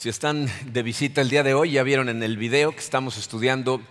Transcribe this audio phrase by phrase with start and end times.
[0.00, 3.18] Si están de visita el día de hoy, ya vieron en el video que estamos
[3.18, 3.82] estudiando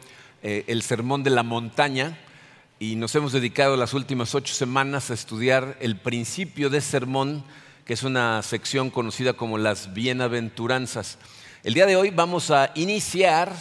[0.41, 2.17] eh, el Sermón de la Montaña
[2.79, 7.43] y nos hemos dedicado las últimas ocho semanas a estudiar el principio de sermón,
[7.85, 11.19] que es una sección conocida como las bienaventuranzas.
[11.63, 13.53] El día de hoy vamos a iniciar,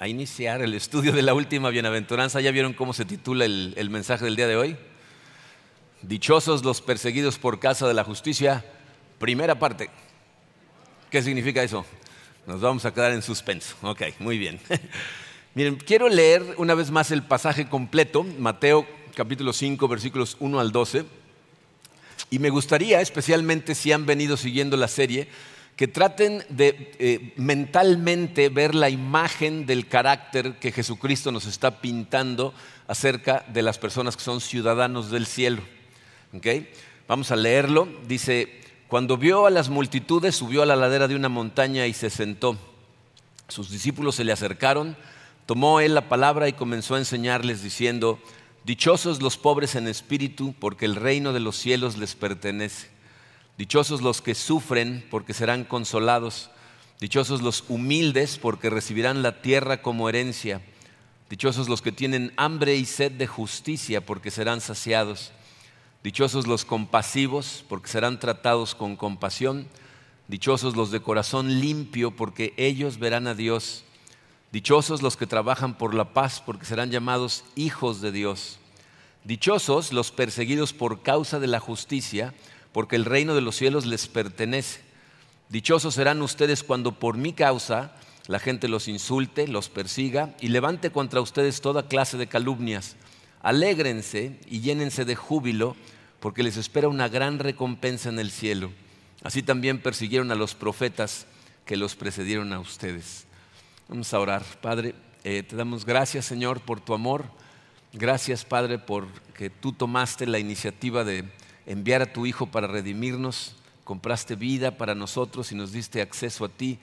[0.00, 2.40] a iniciar el estudio de la última bienaventuranza.
[2.40, 4.76] ¿Ya vieron cómo se titula el, el mensaje del día de hoy?
[6.02, 8.64] Dichosos los perseguidos por causa de la justicia,
[9.20, 9.90] primera parte.
[11.10, 11.84] ¿Qué significa eso?
[12.46, 13.74] Nos vamos a quedar en suspenso.
[13.82, 14.60] Ok, muy bien.
[15.54, 20.70] Miren, quiero leer una vez más el pasaje completo, Mateo capítulo 5, versículos 1 al
[20.70, 21.04] 12.
[22.30, 25.26] Y me gustaría, especialmente si han venido siguiendo la serie,
[25.74, 32.54] que traten de eh, mentalmente ver la imagen del carácter que Jesucristo nos está pintando
[32.86, 35.62] acerca de las personas que son ciudadanos del cielo.
[36.32, 36.70] ¿Okay?
[37.08, 37.88] Vamos a leerlo.
[38.06, 38.60] Dice,
[38.90, 42.58] cuando vio a las multitudes, subió a la ladera de una montaña y se sentó.
[43.46, 44.96] Sus discípulos se le acercaron,
[45.46, 48.18] tomó él la palabra y comenzó a enseñarles diciendo,
[48.64, 52.88] Dichosos los pobres en espíritu, porque el reino de los cielos les pertenece.
[53.56, 56.50] Dichosos los que sufren, porque serán consolados.
[57.00, 60.62] Dichosos los humildes, porque recibirán la tierra como herencia.
[61.28, 65.30] Dichosos los que tienen hambre y sed de justicia, porque serán saciados.
[66.02, 69.68] Dichosos los compasivos, porque serán tratados con compasión.
[70.28, 73.84] Dichosos los de corazón limpio, porque ellos verán a Dios.
[74.50, 78.58] Dichosos los que trabajan por la paz, porque serán llamados hijos de Dios.
[79.24, 82.32] Dichosos los perseguidos por causa de la justicia,
[82.72, 84.80] porque el reino de los cielos les pertenece.
[85.50, 87.92] Dichosos serán ustedes cuando por mi causa
[88.26, 92.96] la gente los insulte, los persiga y levante contra ustedes toda clase de calumnias.
[93.40, 95.76] Alégrense y llénense de júbilo,
[96.20, 98.70] porque les espera una gran recompensa en el cielo.
[99.22, 101.26] Así también persiguieron a los profetas
[101.64, 103.24] que los precedieron a ustedes.
[103.88, 104.44] Vamos a orar.
[104.60, 107.24] Padre, eh, te damos gracias, Señor, por tu amor.
[107.92, 111.24] Gracias, Padre, por que tú tomaste la iniciativa de
[111.66, 113.56] enviar a tu Hijo para redimirnos.
[113.84, 116.78] Compraste vida para nosotros y nos diste acceso a ti.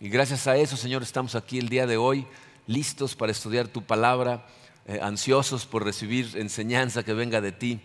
[0.00, 2.26] Y gracias a eso, Señor, estamos aquí el día de hoy,
[2.66, 4.46] listos para estudiar tu palabra
[4.88, 7.80] eh, ansiosos por recibir enseñanza que venga de ti.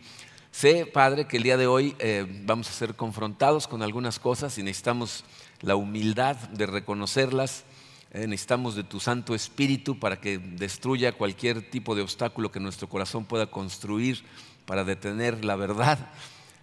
[0.51, 4.57] Sé, Padre, que el día de hoy eh, vamos a ser confrontados con algunas cosas
[4.59, 5.23] y necesitamos
[5.61, 7.63] la humildad de reconocerlas.
[8.11, 12.87] Eh, necesitamos de tu Santo Espíritu para que destruya cualquier tipo de obstáculo que nuestro
[12.87, 14.23] corazón pueda construir
[14.67, 15.97] para detener la verdad.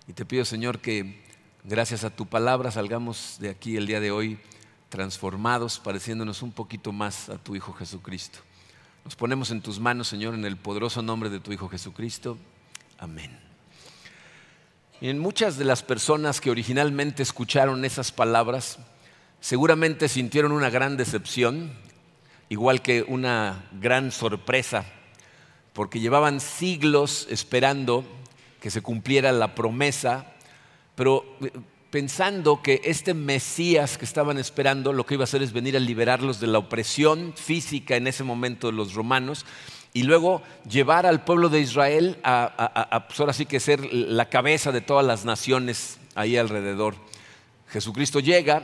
[0.07, 1.25] Y te pido, Señor, que
[1.65, 4.39] gracias a tu palabra salgamos de aquí el día de hoy
[4.89, 8.39] transformados, pareciéndonos un poquito más a tu Hijo Jesucristo.
[9.09, 12.37] Nos ponemos en tus manos, Señor, en el poderoso nombre de tu Hijo Jesucristo.
[12.99, 13.41] Amén.
[15.01, 18.79] En muchas de las personas que originalmente escucharon esas palabras,
[19.41, 21.73] seguramente sintieron una gran decepción,
[22.51, 24.85] igual que una gran sorpresa,
[25.73, 28.05] porque llevaban siglos esperando
[28.61, 30.35] que se cumpliera la promesa,
[30.95, 31.25] pero
[31.91, 35.81] pensando que este Mesías que estaban esperando lo que iba a hacer es venir a
[35.81, 39.47] liberarlos de la opresión física en ese momento de los romanos
[39.95, 44.71] y luego llevar al pueblo de Israel a, pues ahora sí que ser la cabeza
[44.71, 46.95] de todas las naciones ahí alrededor.
[47.69, 48.63] Jesucristo llega,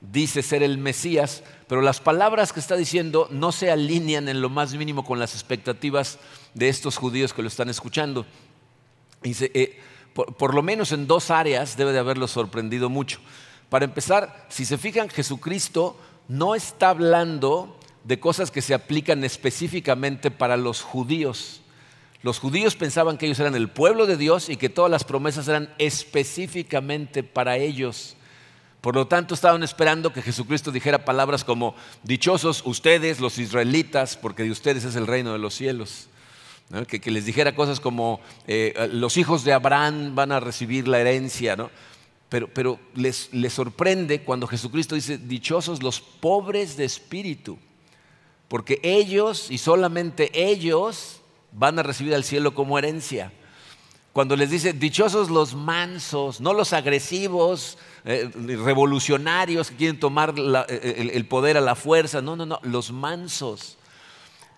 [0.00, 4.50] dice ser el Mesías, pero las palabras que está diciendo no se alinean en lo
[4.50, 6.18] más mínimo con las expectativas
[6.54, 8.26] de estos judíos que lo están escuchando.
[9.22, 9.80] Dice, eh,
[10.26, 13.20] por, lo menos en dos áreas debe de haberlo sorprendido mucho.
[13.68, 15.96] Para empezar, si se fijan, Jesucristo
[16.26, 21.60] no está hablando de cosas que se aplican específicamente para los judíos.
[22.22, 25.46] Los judíos pensaban que ellos eran el pueblo de Dios y que todas las promesas
[25.46, 28.16] eran específicamente para ellos.
[28.80, 34.42] Por lo tanto, estaban esperando que Jesucristo dijera palabras como, dichosos ustedes, los israelitas, porque
[34.42, 36.08] de ustedes es el reino de los cielos
[36.86, 41.56] que, les dijera cosas como eh, los hijos de Abraham van a recibir la herencia,
[41.56, 41.70] ¿no?
[42.28, 47.58] pero, pero les, les sorprende cuando Jesucristo dice, dichosos los pobres de espíritu,
[48.48, 51.20] porque ellos y solamente ellos
[51.52, 53.32] van a recibir al cielo como herencia.
[54.12, 61.26] Cuando les dice, dichosos los mansos, no los agresivos, eh, revolucionarios que quieren tomar el,
[61.26, 63.77] poder a la fuerza, no, no, no, los mansos.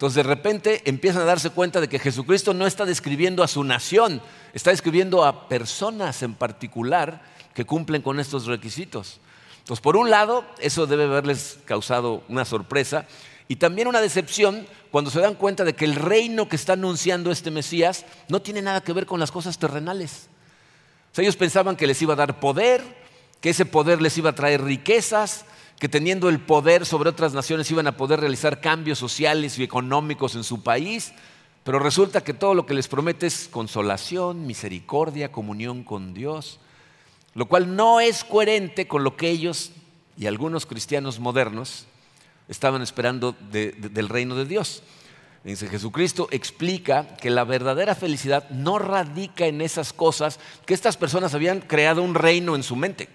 [0.00, 3.62] Entonces de repente empiezan a darse cuenta de que Jesucristo no está describiendo a su
[3.64, 4.22] nación,
[4.54, 7.20] está describiendo a personas en particular
[7.52, 9.20] que cumplen con estos requisitos.
[9.58, 13.04] Entonces, por un lado, eso debe haberles causado una sorpresa
[13.46, 17.30] y también una decepción cuando se dan cuenta de que el reino que está anunciando
[17.30, 20.30] este Mesías no tiene nada que ver con las cosas terrenales.
[21.18, 22.82] ellos pensaban que les iba a dar poder,
[23.42, 25.44] que ese poder les iba a traer riquezas,
[25.80, 30.34] que teniendo el poder sobre otras naciones iban a poder realizar cambios sociales y económicos
[30.34, 31.14] en su país,
[31.64, 36.60] pero resulta que todo lo que les promete es consolación, misericordia, comunión con Dios,
[37.34, 39.72] lo cual no es coherente con lo que ellos
[40.18, 41.86] y algunos cristianos modernos
[42.46, 44.82] estaban esperando del reino de Dios.
[45.44, 51.32] Dice, Jesucristo explica que la verdadera felicidad no radica en esas cosas que estas personas
[51.32, 53.08] habían creado un reino en su mente.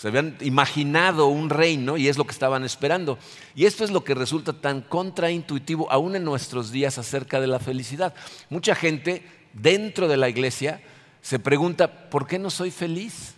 [0.00, 3.18] Se habían imaginado un reino y es lo que estaban esperando.
[3.54, 7.58] Y esto es lo que resulta tan contraintuitivo aún en nuestros días acerca de la
[7.58, 8.14] felicidad.
[8.48, 10.80] Mucha gente dentro de la iglesia
[11.20, 13.34] se pregunta, ¿por qué no soy feliz?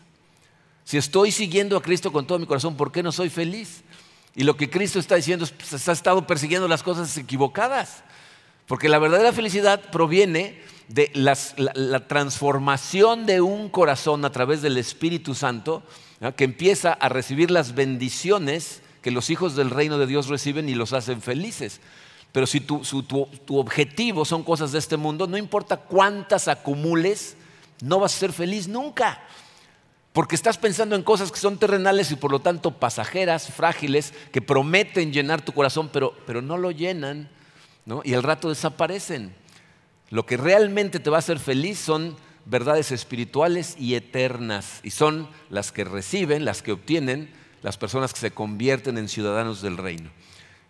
[0.84, 3.82] Si estoy siguiendo a Cristo con todo mi corazón, ¿por qué no soy feliz?
[4.36, 8.04] Y lo que Cristo está diciendo es, pues, ha estado persiguiendo las cosas equivocadas.
[8.68, 15.34] Porque la verdadera felicidad proviene de la, transformación de un corazón a través del Espíritu
[15.34, 15.82] Santo,
[16.30, 20.74] que empieza a recibir las bendiciones que los hijos del reino de Dios reciben y
[20.74, 21.80] los hacen felices.
[22.30, 22.82] Pero si tu,
[23.44, 27.36] tu objetivo son cosas de este mundo, no importa cuántas acumules,
[27.82, 29.20] no vas a ser feliz nunca.
[30.12, 34.42] Porque estás pensando en cosas que son terrenales y por lo tanto pasajeras, frágiles, que
[34.42, 37.30] prometen llenar tu corazón, pero, pero no lo llenan
[37.86, 38.02] ¿no?
[38.04, 39.34] y al rato desaparecen.
[40.10, 45.28] Lo que realmente te va a hacer feliz son verdades espirituales y eternas, y son
[45.50, 47.30] las que reciben, las que obtienen
[47.62, 50.10] las personas que se convierten en ciudadanos del reino.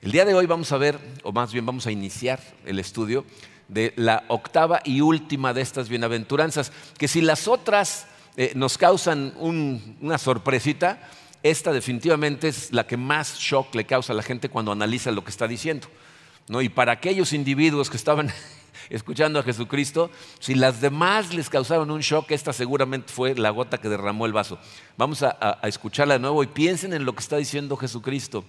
[0.02, 3.24] El día de hoy vamos a ver, o más bien vamos a iniciar el estudio
[3.68, 9.32] de la octava y última de estas bienaventuranzas, que si las otras eh, nos causan
[9.38, 11.08] una sorpresita,
[11.42, 15.24] esta definitivamente es la que más shock le causa a la gente cuando analiza lo
[15.24, 15.88] que está diciendo.
[16.48, 18.30] Y para aquellos individuos que estaban
[18.92, 23.78] escuchando a Jesucristo, si las demás les causaron un shock, esta seguramente fue la gota
[23.78, 24.58] que derramó el vaso.
[24.96, 28.44] Vamos a, escucharla de nuevo y piensen en lo que está diciendo Jesucristo.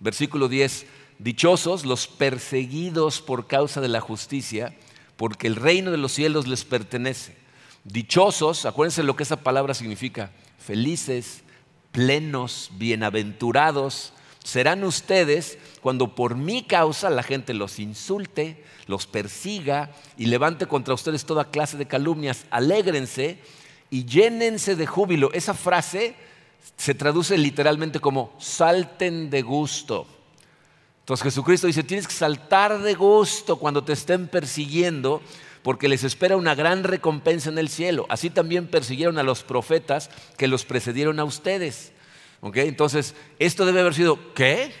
[0.00, 0.86] Versículo 10,
[1.18, 4.76] dichosos los perseguidos por causa de la justicia,
[5.16, 7.36] porque el reino de los cielos les pertenece.
[7.84, 11.44] Dichosos, acuérdense lo que esa palabra significa, felices,
[11.92, 14.12] plenos, bienaventurados,
[14.46, 20.94] serán ustedes cuando por mi causa la gente los insulte, los persiga y levante contra
[20.94, 22.46] ustedes toda clase de calumnias.
[22.50, 23.40] Alégrense
[23.90, 25.32] y llénense de júbilo.
[25.32, 26.14] Esa frase
[26.76, 30.06] se traduce literalmente como salten de gusto.
[31.00, 35.22] Entonces Jesucristo dice, tienes que saltar de gusto cuando te estén persiguiendo
[35.64, 38.06] porque les espera una gran recompensa en el cielo.
[38.08, 41.92] Así también persiguieron a los profetas que los precedieron a ustedes.
[42.42, 44.72] Entonces, esto debe haber sido, ¿qué?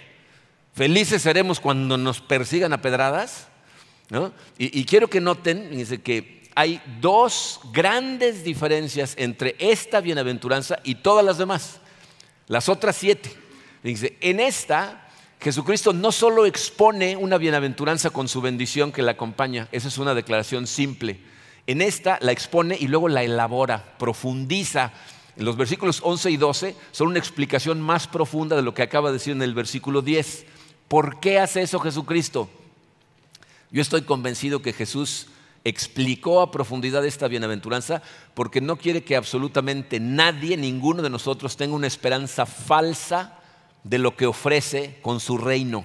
[0.72, 3.48] Felices seremos cuando nos persigan a pedradas.
[4.58, 5.70] Y, quiero que noten
[6.02, 11.80] que hay dos grandes diferencias entre esta bienaventuranza y todas las demás.
[12.46, 13.30] Las otras siete.
[13.82, 15.06] Dice, en esta
[15.40, 20.14] Jesucristo no solo expone una bienaventuranza con su bendición que la acompaña, esa es una
[20.14, 21.20] declaración simple.
[21.66, 24.92] En esta la expone y luego la elabora, profundiza.
[25.36, 29.14] Los versículos 11 y 12 son una explicación más profunda de lo que acaba de
[29.14, 30.46] decir en el versículo 10.
[30.88, 32.48] ¿Por qué hace eso Jesucristo?
[33.70, 35.26] Yo estoy convencido que Jesús
[35.64, 38.00] explicó a profundidad esta bienaventuranza
[38.34, 43.38] porque no quiere que absolutamente nadie, ninguno de nosotros tenga una esperanza falsa
[43.82, 45.84] de lo que ofrece con su reino.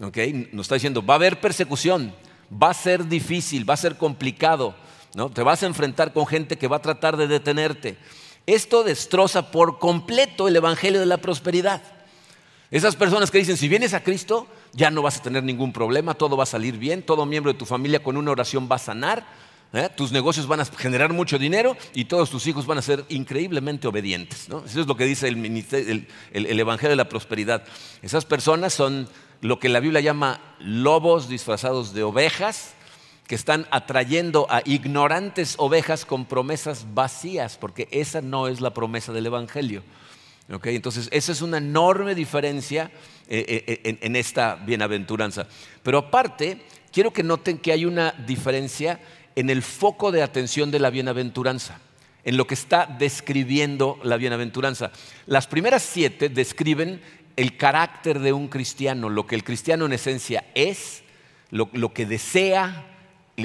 [0.00, 0.48] ¿Okay?
[0.52, 2.14] Nos está diciendo, va a haber persecución,
[2.50, 4.74] va a ser difícil, va a ser complicado,
[5.14, 5.30] ¿no?
[5.30, 7.98] te vas a enfrentar con gente que va a tratar de detenerte.
[8.46, 11.82] Esto destroza por completo el Evangelio de la prosperidad.
[12.70, 16.14] Esas personas que dicen, si vienes a Cristo, ya no vas a tener ningún problema,
[16.14, 18.78] todo va a salir bien, todo miembro de tu familia con una oración va a
[18.78, 19.26] sanar,
[19.74, 19.90] ¿eh?
[19.94, 23.86] tus negocios van a generar mucho dinero y todos tus hijos van a ser increíblemente
[23.86, 24.48] obedientes.
[24.48, 27.62] Eso es lo que dice el, el Evangelio de la Prosperidad.
[28.00, 29.06] Esas personas son
[29.42, 32.74] lo que la Biblia llama lobos disfrazados de ovejas,
[33.26, 39.12] que están atrayendo a ignorantes ovejas con promesas vacías, porque esa no es la promesa
[39.12, 39.82] del Evangelio.
[40.64, 42.90] Entonces, esa es una enorme diferencia
[43.28, 45.46] eh, eh, en esta bienaventuranza.
[45.82, 46.60] Pero aparte,
[46.92, 49.00] quiero que noten que hay una diferencia
[49.34, 51.78] en el foco de atención de la bienaventuranza,
[52.24, 54.92] en lo que está describiendo la bienaventuranza.
[55.26, 57.00] Las primeras siete describen
[57.36, 61.02] el carácter de un cristiano, lo que el cristiano en esencia es,
[61.50, 62.86] lo, que desea,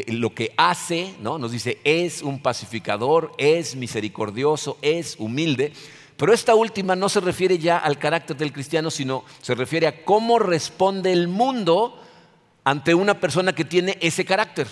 [0.07, 1.37] lo que hace, ¿no?
[1.37, 5.73] Nos dice, es un pacificador, es misericordioso, es humilde.
[6.17, 10.03] Pero esta última no se refiere ya al carácter del cristiano, sino se refiere a
[10.03, 12.01] cómo responde el mundo
[12.63, 14.67] ante una persona que tiene ese carácter.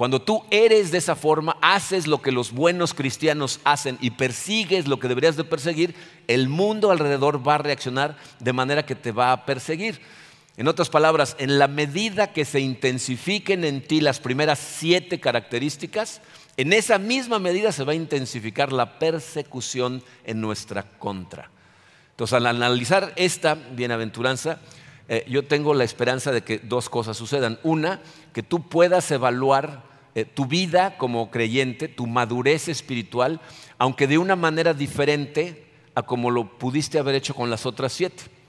[0.00, 4.88] Cuando tú eres de esa forma, haces lo que los buenos cristianos hacen y persigues
[4.88, 5.94] lo que deberías de perseguir,
[6.26, 10.00] el mundo alrededor va a reaccionar de manera que te va a perseguir.
[10.60, 16.20] En otras palabras, en la medida que se intensifiquen en ti las primeras siete características,
[16.58, 21.50] en esa misma medida se va a intensificar la persecución en nuestra contra.
[22.10, 24.60] Entonces, al analizar esta bienaventuranza,
[25.08, 27.58] eh, yo tengo la esperanza de que dos cosas sucedan.
[27.62, 28.02] Una,
[28.34, 33.40] que tú puedas evaluar eh, tu vida como creyente, tu madurez espiritual,
[33.78, 35.64] aunque de una manera diferente
[35.94, 38.39] a como lo pudiste haber hecho con las otras siete.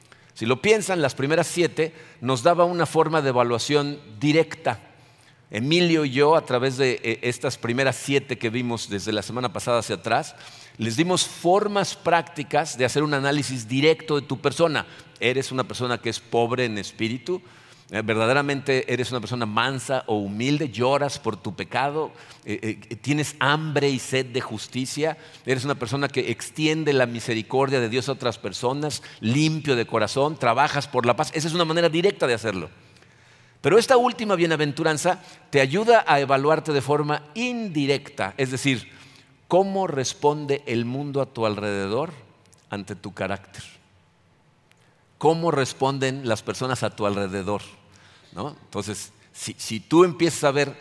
[0.41, 4.79] Si lo piensan, las primeras siete nos daba una forma de evaluación directa.
[5.51, 9.53] Emilio y yo, a través de eh, estas primeras siete que vimos desde la semana
[9.53, 10.35] pasada hacia atrás,
[10.79, 14.87] les dimos formas prácticas de hacer un análisis directo de tu persona.
[15.19, 17.39] ¿Eres una persona que es pobre en espíritu?
[17.93, 22.13] Eh, verdaderamente eres una persona mansa o humilde, lloras por tu pecado,
[22.45, 27.81] eh, eh, tienes hambre y sed de justicia, eres una persona que extiende la misericordia
[27.81, 31.31] de Dios a otras personas, limpio de corazón, trabajas por la paz.
[31.33, 32.69] Esa es una manera directa de hacerlo.
[33.59, 38.89] Pero esta última bienaventuranza te ayuda a evaluarte de forma indirecta, es decir,
[39.49, 42.13] cómo responde el mundo a tu alrededor
[42.69, 43.63] ante tu carácter.
[45.17, 47.61] ¿Cómo responden las personas a tu alrededor?
[48.35, 50.77] Entonces, si, tú empiezas a ver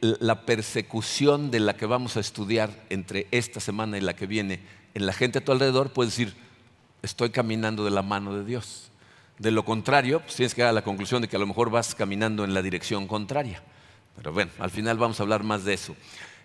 [0.00, 4.60] la persecución de la que vamos a estudiar entre esta semana y la que viene
[4.94, 6.34] en la gente a tu alrededor, puedes decir,
[7.02, 8.90] estoy caminando de la mano de Dios.
[9.38, 11.70] De lo contrario, pues tienes que llegar a la conclusión de que a lo mejor
[11.70, 13.62] vas caminando en la dirección contraria.
[14.16, 15.94] Pero bueno, al final vamos a hablar más de eso.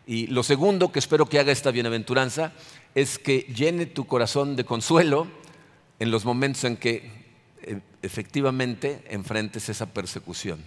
[0.06, 2.52] Y lo segundo que espero que haga esta bienaventuranza
[2.94, 5.28] es que llene tu corazón de consuelo
[6.00, 7.23] en los momentos en que
[8.04, 10.64] efectivamente enfrentes esa persecución.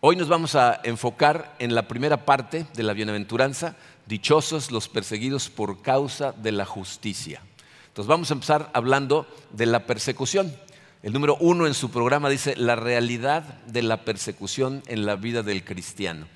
[0.00, 5.48] Hoy nos vamos a enfocar en la primera parte de la bienaventuranza, dichosos los perseguidos
[5.48, 7.42] por causa de la justicia.
[7.88, 10.54] Entonces vamos a empezar hablando de la persecución.
[11.02, 15.42] El número uno en su programa dice la realidad de la persecución en la vida
[15.42, 16.26] del cristiano.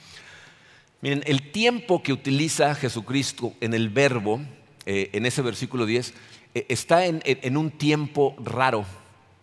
[1.00, 4.40] Miren, el tiempo que utiliza Jesucristo en el verbo,
[4.86, 6.14] eh, en ese versículo 10,
[6.54, 8.84] eh, está en, un tiempo raro,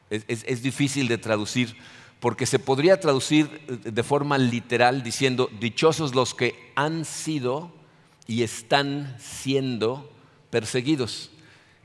[0.10, 1.76] es, difícil de traducir,
[2.20, 7.72] porque se podría traducir eh, de forma literal diciendo, dichosos los que han sido
[8.28, 10.12] y están siendo
[10.50, 11.32] perseguidos.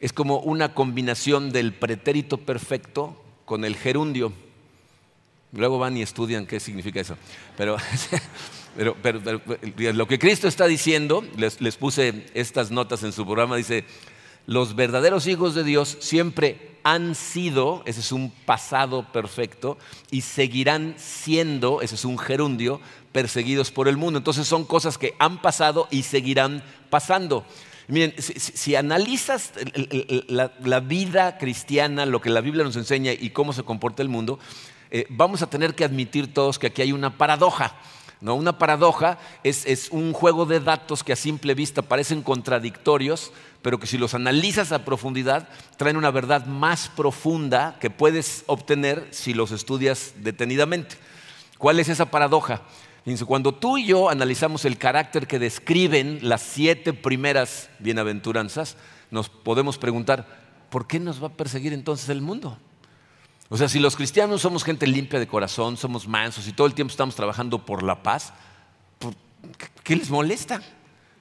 [0.01, 4.33] Es como una combinación del pretérito perfecto con el gerundio.
[5.53, 7.17] Luego van y estudian qué significa eso.
[7.57, 7.77] Pero,
[9.95, 13.85] lo que Cristo está diciendo, les, les puse estas notas en su programa, dice,
[14.47, 19.79] los verdaderos hijos de Dios siempre han sido, ese es un pasado perfecto,
[20.11, 24.19] y seguirán siendo, ese es un gerundio, perseguidos por el mundo.
[24.19, 27.45] Entonces son cosas que han pasado y seguirán pasando.
[27.89, 29.53] Miren, si, analizas
[30.29, 34.39] la, vida cristiana, lo que la Biblia nos enseña y cómo se comporta el mundo,
[34.91, 37.77] eh, vamos a tener que admitir todos que aquí hay una paradoja.
[38.25, 38.35] ¿No?
[38.37, 43.87] Una paradoja es, un juego de datos que a simple vista parecen contradictorios, pero que
[43.87, 49.53] si los analizas a profundidad traen una verdad más profunda que puedes obtener si los
[49.53, 50.97] estudias detenidamente.
[51.59, 52.63] ¿Cuál es esa paradoja?
[53.27, 58.79] Cuando tú y yo analizamos el carácter que describen las siete primeras bienaventuranzas,
[59.11, 60.27] nos podemos preguntar,
[60.71, 62.59] ¿por qué nos va a perseguir entonces el mundo?
[63.51, 66.75] O sea, si los cristianos somos gente limpia de corazón, somos mansos y todo el
[66.75, 68.33] tiempo estamos trabajando por la paz,
[69.83, 70.63] ¿qué les molesta?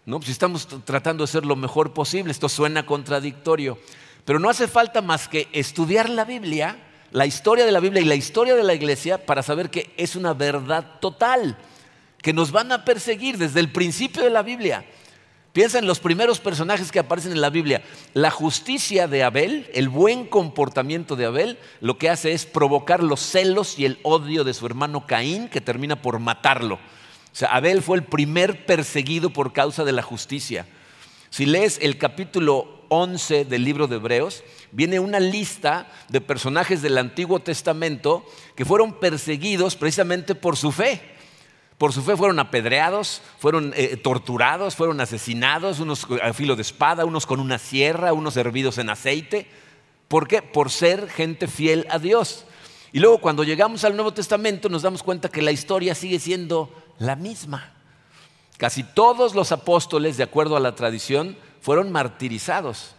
[0.06, 0.22] ¿no?
[0.22, 3.78] Si estamos tratando de ser lo mejor posible, esto suena contradictorio,
[4.26, 6.78] pero no hace falta más que estudiar la Biblia,
[7.12, 10.16] la historia de la Biblia y la historia de la iglesia para saber que es
[10.16, 11.58] una verdad total,
[12.22, 14.86] que nos van a perseguir desde el principio de la Biblia.
[15.54, 17.84] Piensa en los primeros personajes que aparecen en la Biblia.
[18.16, 23.20] La justicia de Abel, el buen comportamiento de Abel, lo que hace es provocar los
[23.20, 26.76] celos y el odio de su hermano Caín, que termina por matarlo.
[26.76, 30.66] O sea, Abel fue el primer perseguido por causa de la justicia.
[31.30, 36.98] Si lees el capítulo 11 del libro de Hebreos, viene una lista de personajes del
[36.98, 41.14] Antiguo Testamento que fueron perseguidos precisamente por su fe.
[41.78, 47.06] Por su fe fueron apedreados, fueron eh, torturados, fueron asesinados, unos a filo de espada,
[47.06, 49.48] unos con una sierra, unos hervidos en aceite.
[50.08, 50.42] ¿Por qué?
[50.42, 52.46] Por ser gente fiel a Dios.
[52.92, 56.72] Y luego cuando llegamos al Nuevo Testamento nos damos cuenta que la historia sigue siendo
[57.00, 57.74] la misma.
[58.58, 62.96] Casi todos los apóstoles, de acuerdo a la tradición, fueron martirizados.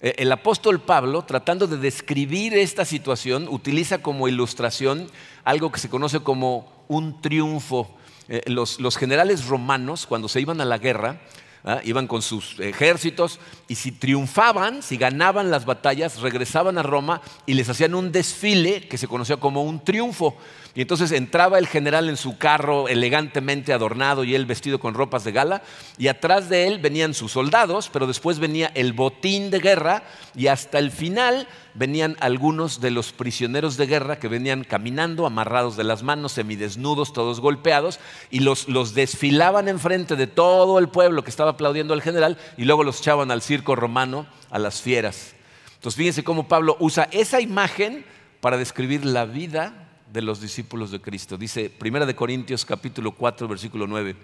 [0.00, 5.10] Eh, el apóstol Pablo, tratando de describir esta situación, utiliza como ilustración
[5.44, 7.94] algo que se conoce como un triunfo.
[8.28, 11.20] Eh, los, los generales romanos, cuando se iban a la guerra,
[11.64, 11.80] ¿ah?
[11.84, 17.54] iban con sus ejércitos y si triunfaban, si ganaban las batallas, regresaban a Roma y
[17.54, 20.36] les hacían un desfile que se conocía como un triunfo.
[20.74, 25.24] Y entonces entraba el general en su carro elegantemente adornado y él vestido con ropas
[25.24, 25.62] de gala,
[25.96, 30.04] y atrás de él venían sus soldados, pero después venía el botín de guerra
[30.36, 35.76] y hasta el final venían algunos de los prisioneros de guerra que venían caminando, amarrados
[35.76, 41.22] de las manos, semidesnudos, todos golpeados, y los, los desfilaban enfrente de todo el pueblo
[41.22, 45.34] que estaba aplaudiendo al general y luego los echaban al circo romano, a las fieras.
[45.76, 48.04] Entonces fíjense cómo Pablo usa esa imagen
[48.40, 51.36] para describir la vida de los discípulos de Cristo.
[51.36, 54.16] Dice 1 de Corintios capítulo 4 versículo 9.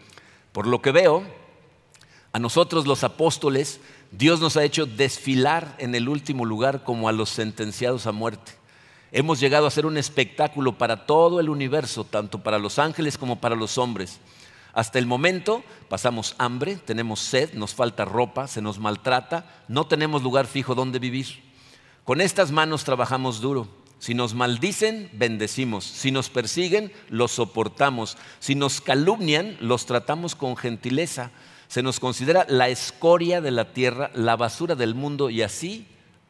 [0.50, 1.23] Por lo que veo,
[2.32, 3.80] a nosotros los apóstoles,
[4.16, 8.52] Dios nos ha hecho desfilar en el último lugar como a los sentenciados a muerte.
[9.11, 13.40] Hemos llegado a ser un espectáculo para todo el universo, tanto para los ángeles como
[13.40, 14.21] para los hombres.
[14.73, 20.23] Hasta el momento pasamos hambre, tenemos sed, nos falta ropa, se nos maltrata, no tenemos
[20.23, 21.42] lugar fijo donde vivir.
[22.04, 23.68] Con estas manos trabajamos duro
[24.04, 25.83] si nos maldicen, bendecimos.
[25.85, 28.18] Si nos persiguen, los soportamos.
[28.38, 31.30] Si nos calumnian, los tratamos con gentileza.
[31.68, 35.87] Se nos considera la escoria de la tierra, la basura del mundo y así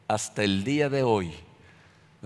[0.07, 1.33] hasta el día de hoy.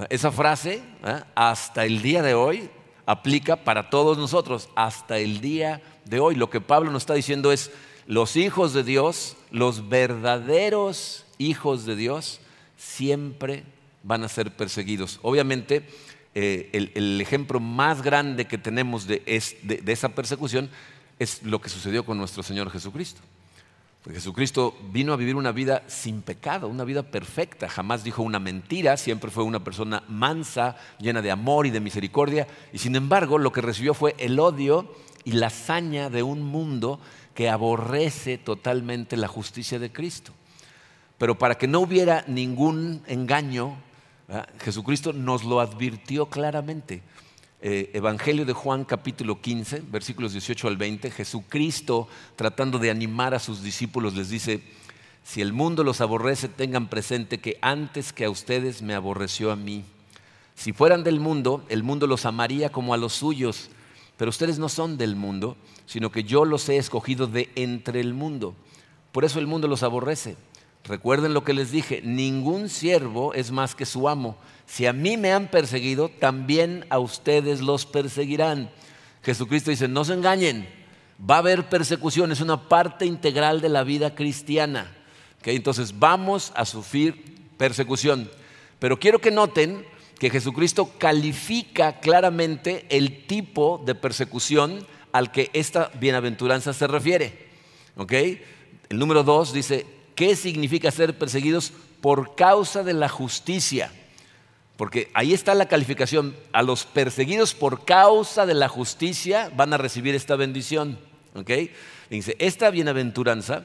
[0.10, 1.22] Esa frase, ¿eh?
[1.36, 2.70] hasta el día de hoy,
[3.06, 6.36] aplica para todos nosotros, hasta el día de hoy.
[6.36, 7.72] Lo que Pablo nos está diciendo es,
[8.08, 12.40] los hijos de Dios, los verdaderos hijos de Dios,
[12.78, 13.64] siempre
[14.04, 15.20] van a ser perseguidos.
[15.22, 15.86] Obviamente,
[16.36, 20.70] eh, el, ejemplo más grande que tenemos de, esa persecución
[21.20, 23.22] es lo que sucedió con nuestro Señor Jesucristo.
[24.10, 28.96] Jesucristo vino a vivir una vida sin pecado, una vida perfecta, jamás dijo una mentira,
[28.98, 33.52] siempre fue una persona mansa, llena de amor y de misericordia, y sin embargo lo
[33.52, 34.96] que recibió fue el odio
[35.26, 37.00] y la hazaña de un mundo
[37.36, 40.34] que aborrece totalmente la justicia de Cristo.
[41.18, 43.76] Pero para que no hubiera ningún engaño,
[44.62, 47.02] Jesucristo nos lo advirtió claramente.
[47.62, 53.40] Eh, Evangelio de Juan capítulo 15, versículos 18 al 20, Jesucristo tratando de animar a
[53.40, 54.64] sus discípulos les dice,
[55.26, 59.58] si el mundo los aborrece, tengan presente que antes que a ustedes me aborreció a
[59.58, 59.84] mí.
[60.56, 63.70] Si fueran del mundo, el mundo los amaría como a los suyos,
[64.16, 68.14] pero ustedes no son del mundo, sino que yo los he escogido de entre el
[68.14, 68.56] mundo.
[69.12, 70.38] Por eso el mundo los aborrece.
[70.86, 74.38] Recuerden lo que les dije, ningún siervo es más que su amo.
[74.66, 78.72] Si a mí me han perseguido, también a ustedes los perseguirán.
[79.24, 80.68] Jesucristo dice, no se engañen,
[81.30, 84.96] va a haber persecución, es una parte integral de la vida cristiana.
[85.44, 87.24] Entonces vamos a sufrir
[87.58, 88.30] persecución.
[88.80, 89.86] Pero quiero que noten
[90.18, 97.48] que Jesucristo califica claramente el tipo de persecución al que esta bienaventuranza se refiere.
[97.98, 99.86] El número dos dice,
[100.20, 103.90] ¿Qué significa ser perseguidos por causa de la justicia?
[104.76, 106.36] Porque ahí está la calificación.
[106.52, 111.00] A los perseguidos por causa de la justicia van a recibir esta bendición.
[112.10, 113.64] Dice, esta bienaventuranza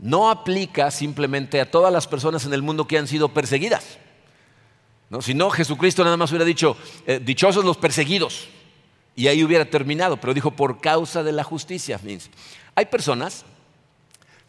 [0.00, 3.98] no aplica simplemente a todas las personas en el mundo que han sido perseguidas.
[5.10, 5.22] ¿no?
[5.22, 6.76] Si no, Jesucristo nada más hubiera dicho,
[7.06, 8.48] eh, dichosos los perseguidos.
[9.14, 12.00] Y ahí hubiera terminado, pero dijo por causa de la justicia.
[12.74, 13.44] Hay personas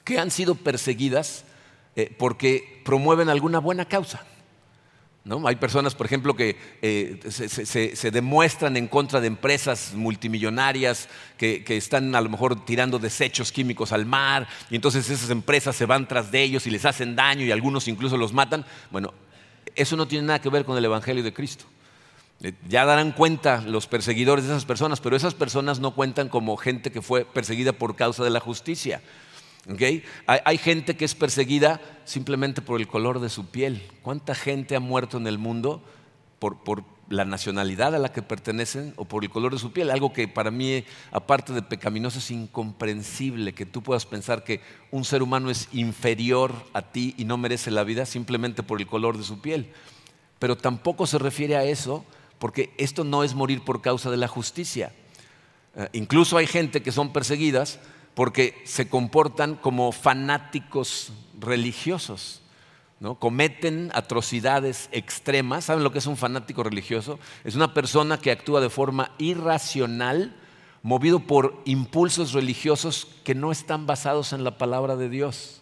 [0.06, 1.44] que han sido perseguidas
[1.98, 4.24] eh, porque promueven alguna buena causa.
[5.26, 5.48] ¿No?
[5.48, 12.14] Hay personas, por ejemplo, que eh, se, demuestran en contra de empresas multimillonarias que, están
[12.14, 16.30] a lo mejor tirando desechos químicos al mar y entonces esas empresas se van tras
[16.30, 18.66] de ellos y les hacen daño y algunos incluso los matan.
[18.92, 19.16] Bueno,
[19.76, 21.66] eso no tiene nada que ver con el Evangelio de Cristo.
[22.42, 26.56] Eh, ya darán cuenta los perseguidores de esas personas, pero esas personas no cuentan como
[26.56, 29.02] gente que fue perseguida por causa de la justicia.
[30.28, 33.82] Hay, gente que es perseguida simplemente por el color de su piel.
[34.04, 35.82] ¿Cuánta gente ha muerto en el mundo
[36.40, 39.90] por, la nacionalidad a la que pertenecen o por el color de su piel?
[39.90, 45.04] Algo que para mí, aparte de pecaminoso, es incomprensible que tú puedas pensar que un
[45.04, 49.18] ser humano es inferior a ti y no merece la vida simplemente por el color
[49.18, 49.72] de su piel.
[50.38, 52.06] Pero tampoco se refiere a eso
[52.38, 54.92] porque esto no es morir por causa de la justicia.
[55.76, 57.80] Eh, incluso hay gente que son perseguidas
[58.16, 62.42] porque se comportan como fanáticos religiosos.
[63.00, 63.20] ¿no?
[63.20, 65.66] Cometen atrocidades extremas.
[65.66, 67.20] ¿Saben lo que es un fanático religioso?
[67.44, 70.36] Es una persona que actúa de forma irracional,
[70.82, 75.62] movido por impulsos religiosos que no están basados en la palabra de Dios.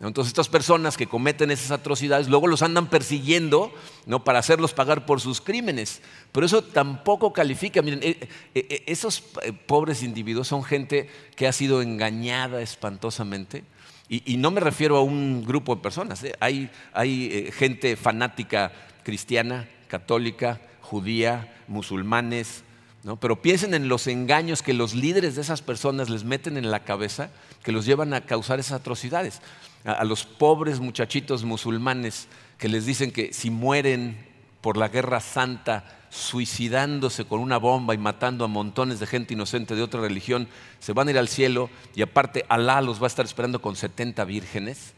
[0.00, 3.72] Entonces estas personas que cometen esas atrocidades luego los andan persiguiendo
[4.06, 4.24] ¿no?
[4.24, 6.02] para hacerlos pagar por sus crímenes.
[6.32, 7.80] Pero eso tampoco califica.
[7.80, 8.18] Miren, eh,
[8.54, 9.22] eh, eh, esos
[9.66, 13.64] pobres individuos son gente que ha sido engañada espantosamente.
[14.06, 16.24] Y, no me refiero a un grupo de personas.
[16.38, 18.70] Hay, hay gente fanática
[19.02, 22.62] cristiana, católica, judía, musulmanes,
[23.02, 23.16] ¿no?
[23.16, 26.84] Pero piensen en los engaños que los líderes de esas personas les meten en la
[26.84, 27.30] cabeza
[27.62, 29.40] que los llevan a causar esas atrocidades.
[29.84, 34.26] A, los pobres muchachitos musulmanes que les dicen que si mueren
[34.60, 39.74] por la guerra santa, suicidándose con una bomba y matando a montones de gente inocente
[39.74, 43.08] de otra religión, se van a ir al cielo y aparte Alá los va a
[43.08, 44.94] estar esperando con 70 vírgenes.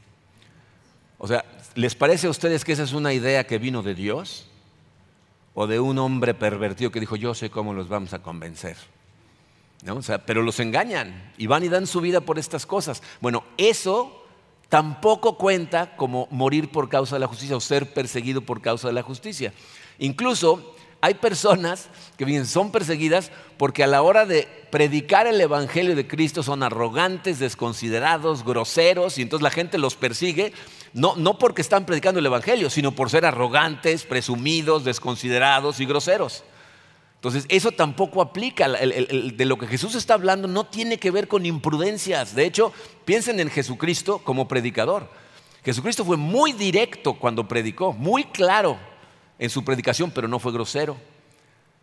[1.18, 1.44] O sea,
[1.74, 4.48] ¿les parece a ustedes que esa es una idea que vino de Dios?
[5.58, 8.76] o de un hombre pervertido que dijo, yo sé cómo los vamos a convencer.
[10.26, 13.02] pero los engañan y van y dan su vida por estas cosas.
[13.22, 14.25] Bueno, eso
[14.68, 18.94] tampoco cuenta como morir por causa de la justicia o ser perseguido por causa de
[18.94, 19.52] la justicia.
[19.98, 25.94] Incluso hay personas que bien, son perseguidas porque a la hora de predicar el Evangelio
[25.94, 30.52] de Cristo son arrogantes, desconsiderados, groseros, y entonces la gente los persigue
[30.96, 36.42] no, porque están predicando el Evangelio, sino por ser arrogantes, presumidos, desconsiderados y groseros.
[37.26, 38.68] Entonces, eso tampoco aplica.
[38.68, 42.36] de lo que Jesús está hablando no tiene que ver con imprudencias.
[42.36, 42.72] De hecho,
[43.04, 45.10] piensen en Jesucristo como predicador.
[45.64, 48.78] Jesucristo fue muy directo cuando predicó, muy claro
[49.40, 50.96] en su predicación, pero no fue grosero.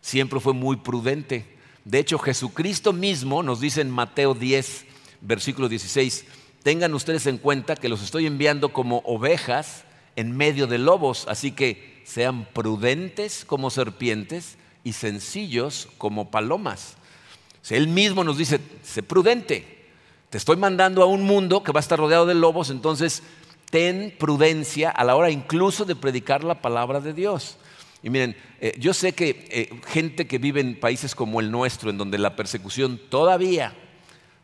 [0.00, 1.58] Siempre fue muy prudente.
[1.84, 4.86] De hecho, Jesucristo mismo nos dice en Mateo 10,
[5.20, 6.24] versículo 16,
[6.62, 9.84] tengan ustedes en cuenta que los estoy enviando como ovejas
[10.16, 16.96] en medio de lobos, así que sean prudentes como serpientes y sencillos como palomas.
[17.70, 19.88] él mismo nos dice, sé prudente,
[20.30, 23.22] te estoy mandando a un mundo que va a estar rodeado de lobos, entonces
[23.70, 27.56] ten prudencia a la hora incluso de predicar la palabra de Dios.
[28.02, 31.88] Y miren, eh, yo sé que eh, gente que vive en países como el nuestro,
[31.88, 33.74] en donde la persecución todavía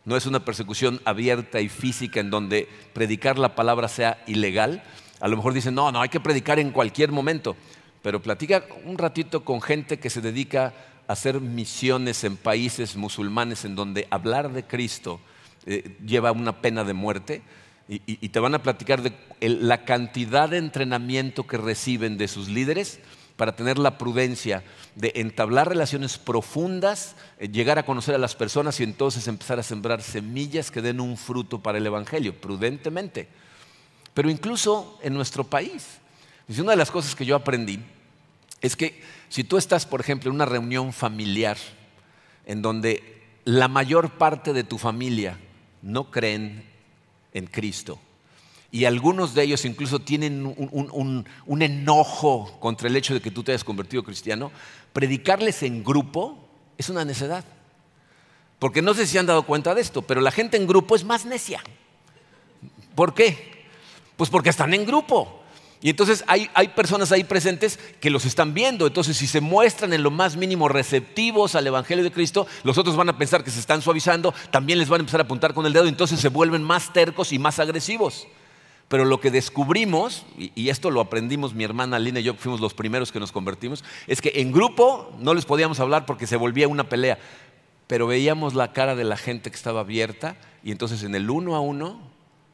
[0.04, 4.82] no es una persecución abierta y física en donde predicar la palabra sea ilegal.
[5.20, 7.54] A lo mejor dicen, no, no, hay que predicar en cualquier momento.
[8.02, 10.74] Pero platica un ratito con gente que se dedica
[11.06, 15.20] a hacer misiones en países musulmanes en donde hablar de Cristo
[15.66, 17.42] eh, lleva una pena de muerte.
[17.88, 23.00] Y, te van a platicar de la cantidad de entrenamiento que reciben de sus líderes
[23.34, 24.62] para tener la prudencia
[24.94, 29.64] de entablar relaciones profundas, eh, llegar a conocer a las personas y entonces empezar a
[29.64, 33.26] sembrar semillas que den un fruto para el Evangelio, prudentemente.
[34.14, 35.99] Pero incluso en nuestro país.
[36.58, 37.80] Una de las cosas que yo aprendí
[38.60, 41.56] es que si tú estás, por ejemplo, en una reunión familiar
[42.46, 45.38] en donde la mayor parte de tu familia
[45.82, 46.64] no creen
[47.32, 48.00] en Cristo,
[48.72, 53.50] y algunos de ellos incluso tienen un, enojo contra el hecho de que tú te
[53.52, 54.52] hayas convertido cristiano,
[54.92, 57.44] predicarles en grupo es una necedad.
[58.60, 61.02] Porque no sé si han dado cuenta de esto, pero la gente en grupo es
[61.02, 61.62] más necia.
[62.94, 63.66] ¿Por qué?
[64.16, 65.39] Pues porque están en grupo.
[65.82, 68.86] Y entonces hay, hay, personas ahí presentes que los están viendo.
[68.86, 72.96] Entonces, si se muestran en lo más mínimo receptivos al Evangelio de Cristo, los otros
[72.96, 75.64] van a pensar que se están suavizando, también les van a empezar a apuntar con
[75.64, 78.26] el dedo, entonces se vuelven más tercos y más agresivos.
[78.88, 82.74] Pero lo que descubrimos, y, esto lo aprendimos mi hermana Lina y yo, fuimos los
[82.74, 86.68] primeros que nos convertimos, es que en grupo no les podíamos hablar porque se volvía
[86.68, 87.18] una pelea,
[87.86, 91.54] pero veíamos la cara de la gente que estaba abierta y entonces en el uno
[91.54, 92.00] a uno,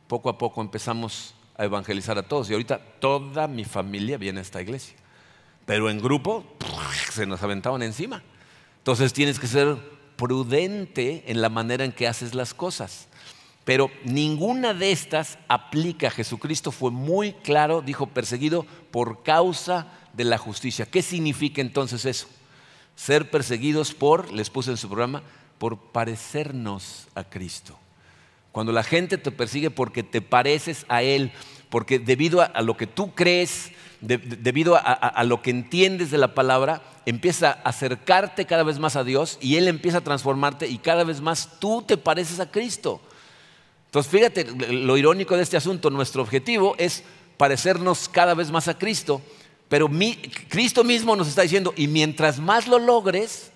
[0.07, 2.51] poco a poco empezamos a evangelizar a todos.
[2.51, 4.97] Y ahorita toda mi familia viene a esta iglesia.
[5.65, 6.45] Pero en grupo
[7.13, 8.23] se nos aventaban encima.
[8.79, 9.77] Entonces tienes que ser
[10.17, 13.09] prudente en la manera en que haces las cosas.
[13.65, 16.11] Pero ninguna de estas aplica.
[16.11, 20.87] Jesucristo fue muy claro, dijo, perseguido por causa de la justicia.
[20.87, 22.29] ¿Qué significa entonces eso?
[22.95, 25.23] Ser perseguidos por, les puse en su programa,
[25.59, 27.77] por parecernos a Cristo.
[28.57, 31.31] Cuando la gente te persigue porque te pareces a Él,
[31.69, 36.81] porque debido a, lo que tú crees, debido a, lo que entiendes de la palabra,
[37.05, 41.05] empieza a acercarte cada vez más a Dios y Él empieza a transformarte y cada
[41.05, 43.03] vez más tú te pareces a Cristo.
[43.85, 47.05] Entonces, fíjate lo irónico de este asunto, nuestro objetivo es
[47.37, 49.21] parecernos cada vez más a Cristo,
[49.69, 49.91] pero
[50.49, 53.51] Cristo mismo nos está diciendo, y mientras más lo logres,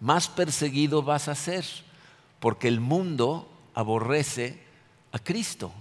[0.00, 1.64] más perseguido vas a ser,
[2.40, 4.58] porque el mundo aborrece
[5.12, 5.72] a Cristo.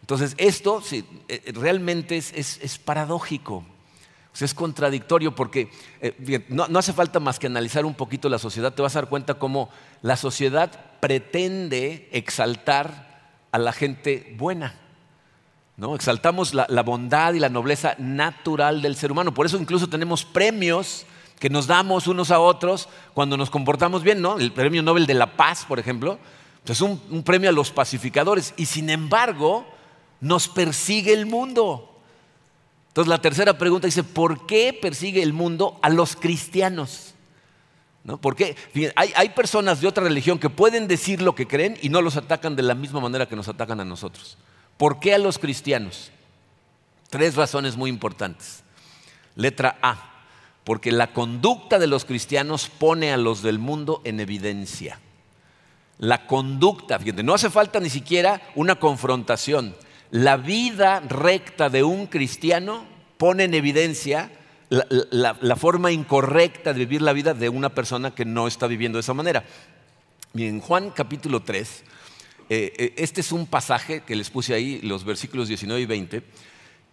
[0.00, 3.64] Entonces, esto eh, realmente es, paradójico,
[4.38, 5.70] es contradictorio porque
[6.02, 9.08] eh, no, hace falta más que analizar un poquito la sociedad, te vas a dar
[9.08, 9.70] cuenta cómo
[10.02, 14.74] la sociedad pretende exaltar a la gente buena.
[15.76, 15.94] ¿no?
[15.94, 19.32] Exaltamos la, bondad y la nobleza natural del ser humano.
[19.32, 21.06] Por eso incluso tenemos premios
[21.38, 24.38] que nos damos unos a otros cuando nos comportamos bien, ¿no?
[24.38, 26.18] El premio Nobel de la Paz, por ejemplo,
[26.66, 28.54] es un premio a los pacificadores.
[28.56, 29.66] Y sin embargo,
[30.20, 31.94] nos persigue el mundo.
[32.88, 37.14] Entonces la tercera pregunta dice, ¿por qué persigue el mundo a los cristianos?
[38.04, 38.20] ¿No?
[38.20, 38.56] Porque
[38.94, 42.16] hay, hay, personas de otra religión que pueden decir lo que creen y no los
[42.16, 44.38] atacan de la misma manera que nos atacan a nosotros.
[44.76, 46.12] ¿Por qué a los cristianos?
[47.10, 48.62] Tres razones muy importantes.
[49.34, 50.12] Letra A,
[50.64, 55.00] porque la conducta de los cristianos pone a los del mundo en evidencia.
[55.98, 59.74] La conducta, fíjate, no hace falta ni siquiera una confrontación
[60.14, 62.86] la vida recta de un cristiano
[63.18, 64.30] pone en evidencia
[64.68, 69.00] la, forma incorrecta de vivir la vida de una persona que no está viviendo de
[69.00, 69.44] esa manera.
[70.34, 71.82] en Juan capítulo 3,
[72.48, 76.22] eh, eh, este es un pasaje que les puse ahí, los versículos 19 y 20,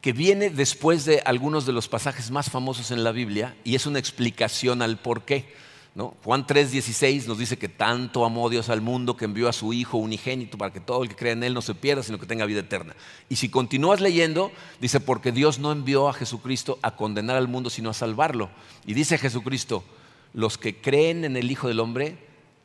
[0.02, 3.86] que viene después de algunos de los pasajes más famosos en la Biblia y es
[3.86, 5.54] una explicación al por qué.
[5.94, 9.98] Juan 3:16 nos dice que tanto amó Dios al mundo que envió a su Hijo
[9.98, 12.46] unigénito para que todo el que crea en Él no se pierda, sino que tenga
[12.46, 12.96] vida eterna.
[13.28, 17.70] Y si continúas leyendo, dice, porque Dios no envió a Jesucristo a condenar al mundo,
[17.70, 18.50] sino a salvarlo.
[18.86, 19.84] Y dice Jesucristo,
[20.34, 22.18] los que creen en el Hijo del Hombre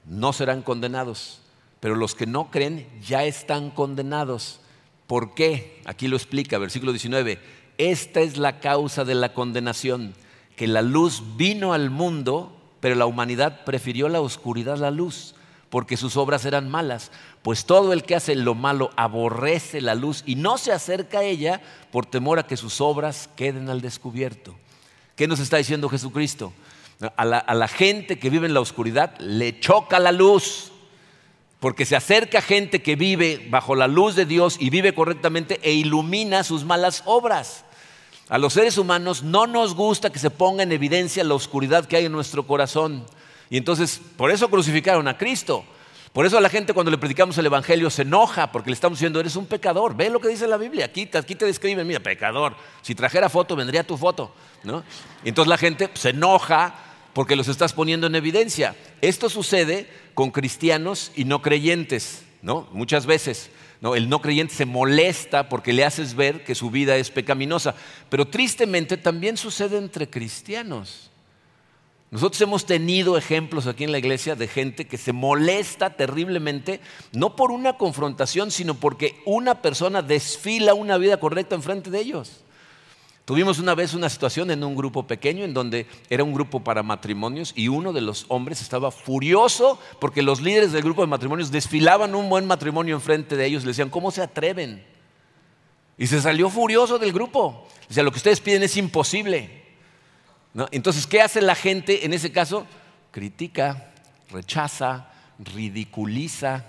[0.04, 1.40] no serán condenados,
[1.80, 4.60] pero los que no creen ya están condenados.
[5.08, 5.82] ¿Por qué?
[5.84, 7.40] Aquí lo explica, versículo 19.
[7.78, 10.14] Esta es la causa de la condenación,
[10.54, 15.34] que la luz vino al mundo pero la humanidad prefirió la oscuridad a la luz,
[15.70, 17.10] porque sus obras eran malas.
[17.42, 21.24] Pues todo el que hace lo malo aborrece la luz y no se acerca a
[21.24, 21.60] ella
[21.90, 24.56] por temor a que sus obras queden al descubierto.
[25.16, 26.52] ¿Qué nos está diciendo Jesucristo?
[27.16, 30.72] A la, gente que vive en la oscuridad le choca la luz,
[31.60, 35.72] porque se acerca gente que vive bajo la luz de Dios y vive correctamente e
[35.72, 37.65] ilumina sus malas obras.
[38.28, 41.96] A los seres humanos no nos gusta que se ponga en evidencia la oscuridad que
[41.96, 43.06] hay en nuestro corazón.
[43.50, 45.64] Y entonces, por eso crucificaron a Cristo.
[46.12, 48.98] Por eso a la gente cuando le predicamos el Evangelio se enoja porque le estamos
[48.98, 49.94] diciendo, eres un pecador.
[49.94, 50.86] Ve lo que dice la Biblia.
[50.86, 52.56] Aquí, aquí te describen, mira, pecador.
[52.82, 54.32] Si trajera foto, vendría tu foto.
[54.64, 54.82] ¿no?
[55.24, 56.74] Entonces la gente se enoja
[57.12, 58.74] porque los estás poniendo en evidencia.
[59.00, 62.66] Esto sucede con cristianos y no creyentes, ¿no?
[62.72, 63.50] Muchas veces.
[63.82, 67.74] El no creyente se molesta porque le haces ver que su vida es pecaminosa.
[68.08, 71.10] Pero tristemente también sucede entre cristianos.
[72.10, 76.80] Nosotros hemos tenido ejemplos aquí en la iglesia de gente que se molesta terriblemente,
[77.12, 82.44] no por una confrontación, sino porque una persona desfila una vida correcta enfrente de ellos.
[83.26, 86.84] Tuvimos una vez una situación en un grupo pequeño en donde era un grupo para
[86.84, 91.50] matrimonios y uno de los hombres estaba furioso porque los líderes del grupo de matrimonios
[91.50, 94.86] desfilaban un buen matrimonio enfrente de ellos y le decían, ¿cómo se atreven?
[95.98, 97.66] Y se salió furioso del grupo.
[97.90, 99.64] O sea, lo que ustedes piden es imposible.
[100.70, 102.64] Entonces, ¿qué hace la gente en ese caso?
[103.10, 103.92] Critica,
[104.30, 105.08] rechaza,
[105.40, 106.64] ridiculiza,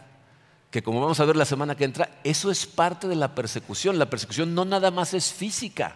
[0.71, 3.99] que como vamos a ver la semana que entra, eso es parte de la persecución.
[3.99, 5.95] La persecución no nada más es física.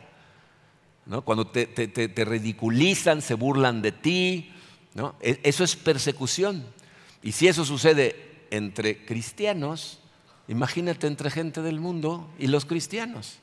[1.23, 4.51] Cuando te, ridiculizan, se burlan de ti,
[5.21, 6.65] e, eso es persecución.
[7.23, 9.99] Y si eso sucede entre cristianos,
[10.47, 13.39] imagínate entre gente del mundo y los cristianos.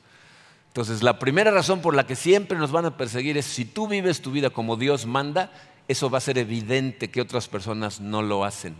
[0.67, 3.87] Entonces, la primera razón por la que siempre nos van a perseguir es si tú
[3.87, 5.51] vives tu vida como Dios manda,
[5.87, 8.75] eso va a ser evidente que otras personas no lo hacen.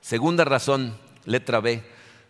[0.00, 1.84] Segunda razón, letra B,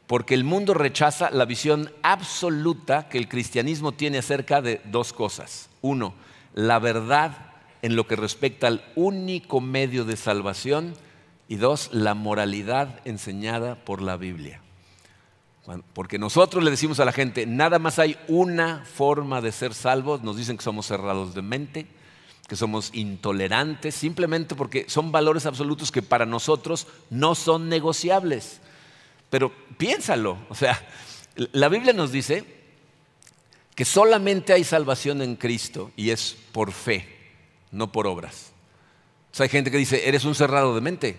[0.06, 5.70] porque el mundo rechaza la visión absoluta que el cristianismo tiene acerca de dos cosas.
[5.80, 6.14] Uno,
[6.54, 10.94] la verdad en lo que respecta al único medio de salvación
[11.48, 14.60] y dos, la moralidad enseñada por la Biblia.
[15.92, 20.22] Porque nosotros le decimos a la gente, nada más hay una forma de ser salvos,
[20.22, 21.86] nos dicen que somos cerrados de mente,
[22.48, 28.60] que somos intolerantes, simplemente porque son valores absolutos que para nosotros no son negociables.
[29.32, 30.78] Pero piénsalo, o sea,
[31.36, 32.44] la Biblia nos dice
[33.74, 37.08] que solamente hay salvación en Cristo y es por fe,
[37.70, 38.52] no por obras.
[39.32, 41.16] O sea, hay gente que dice, eres un cerrado de mente.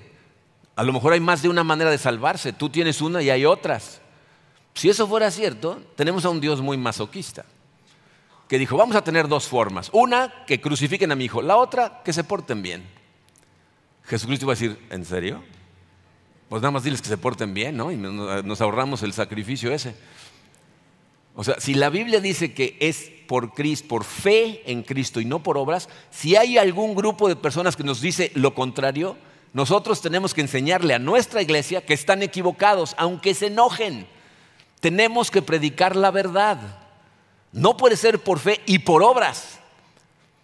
[0.75, 3.45] A lo mejor hay más de una manera de salvarse, tú tienes una y hay
[3.45, 3.99] otras.
[4.75, 7.45] Si eso fuera cierto, tenemos a un Dios muy masoquista,
[8.47, 9.89] que dijo, vamos a tener dos formas.
[9.91, 12.87] Una, que crucifiquen a mi hijo, la otra, que se porten bien.
[14.03, 15.43] Jesucristo iba a decir, ¿en serio?
[16.49, 17.91] Pues nada más diles que se porten bien, ¿no?
[17.91, 19.95] Y nos ahorramos el sacrificio ese.
[21.35, 25.25] O sea, si la Biblia dice que es por Cristo, por fe en Cristo y
[25.25, 29.17] no por obras, si hay algún grupo de personas que nos dice lo contrario,
[29.53, 34.07] nosotros tenemos que enseñarle a nuestra iglesia que están equivocados, aunque se enojen.
[34.79, 36.57] tenemos que predicar la verdad.
[37.53, 39.59] No puede ser por fe y por obras.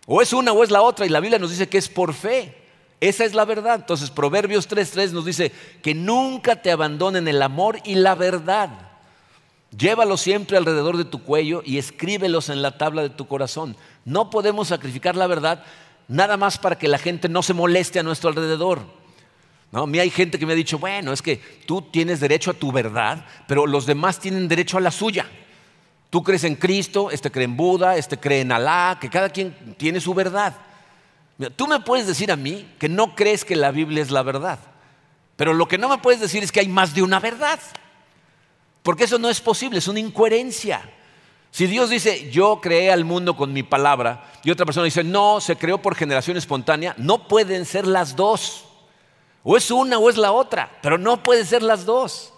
[0.05, 2.13] O es una o es la otra y la Biblia nos dice que es por
[2.13, 2.55] fe.
[3.01, 3.75] Esa es la verdad.
[3.75, 8.69] Entonces Proverbios 3.3 nos dice que nunca te abandonen el amor y la verdad.
[9.77, 13.77] Llévalos siempre alrededor de tu cuello y escríbelos en la tabla de tu corazón.
[14.03, 15.63] No podemos sacrificar la verdad
[16.07, 18.81] nada más para que la gente no se moleste a nuestro alrededor.
[19.71, 19.83] ¿No?
[19.83, 22.55] A mí hay gente que me ha dicho, bueno, es que tú tienes derecho a
[22.55, 25.27] tu verdad, pero los demás tienen derecho a la suya.
[26.09, 29.75] Tú crees en Cristo, este cree en Buda, este cree en Alá, que cada quien
[29.77, 30.55] tiene su verdad.
[31.55, 34.59] Tú me puedes decir a mí que no crees que la Biblia es la verdad,
[35.37, 37.59] pero lo que no me puedes decir es que hay más de una verdad,
[38.83, 40.81] porque eso no es posible, es una incoherencia.
[41.51, 45.39] Si Dios dice, yo creé al mundo con mi palabra, y otra persona dice, no,
[45.41, 48.65] se creó por generación espontánea, no pueden ser las dos.
[49.43, 52.33] O es una o es la otra, pero no pueden ser las dos.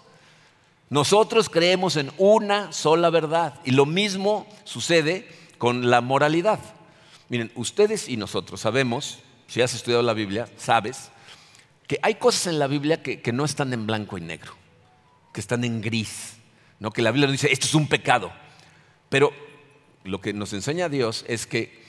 [0.88, 6.60] Nosotros creemos en una sola verdad y lo mismo sucede con la moralidad.
[7.32, 11.10] Miren, ustedes y nosotros sabemos, si has estudiado la Biblia, sabes
[11.86, 14.52] que hay cosas en la Biblia que, no están en blanco y negro,
[15.32, 16.34] que están en gris,
[16.78, 16.90] ¿no?
[16.90, 18.30] que la Biblia nos dice, esto es un pecado.
[19.08, 19.32] Pero
[20.04, 21.82] lo que nos enseña Dios es que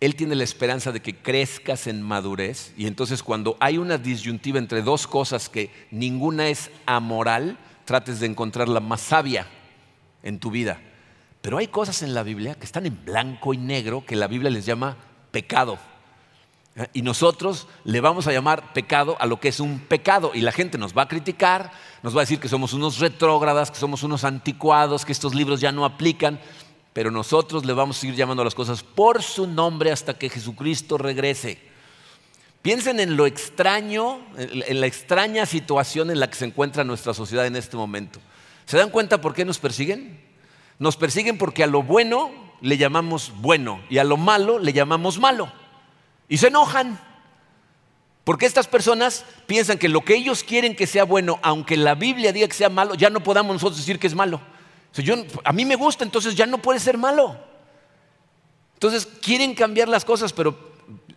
[0.00, 4.58] Él tiene la esperanza de que crezcas en madurez y entonces cuando hay una disyuntiva
[4.58, 9.46] entre dos cosas que ninguna es amoral, trates de encontrar la más sabia
[10.24, 10.80] en tu vida.
[11.46, 14.50] Pero hay cosas en la Biblia que están en blanco y negro que la Biblia
[14.50, 14.96] les llama
[15.30, 15.78] pecado.
[16.92, 20.32] Y nosotros le vamos a llamar pecado a lo que es un pecado.
[20.34, 21.70] Y la gente nos va a criticar,
[22.02, 25.60] nos va a decir que somos unos retrógradas, que somos unos anticuados, que estos libros
[25.60, 26.40] ya no aplican.
[26.92, 30.28] Pero nosotros le vamos a seguir llamando a las cosas por su nombre hasta que
[30.28, 31.60] Jesucristo regrese.
[32.60, 37.46] Piensen en lo extraño, en la extraña situación en la que se encuentra nuestra sociedad
[37.46, 38.18] en este momento.
[38.64, 40.25] ¿Se dan cuenta por qué nos persiguen?
[40.78, 45.18] Nos persiguen porque a lo bueno le llamamos bueno y a lo malo le llamamos
[45.18, 45.50] malo.
[46.28, 47.00] Y se enojan.
[48.24, 52.32] Porque estas personas piensan que lo que ellos quieren que sea bueno, aunque la Biblia
[52.32, 54.40] diga que sea malo, ya no podamos nosotros decir que es malo.
[55.44, 57.38] a mí me gusta, entonces ya no puede ser malo.
[58.74, 60.58] Entonces quieren cambiar las cosas, pero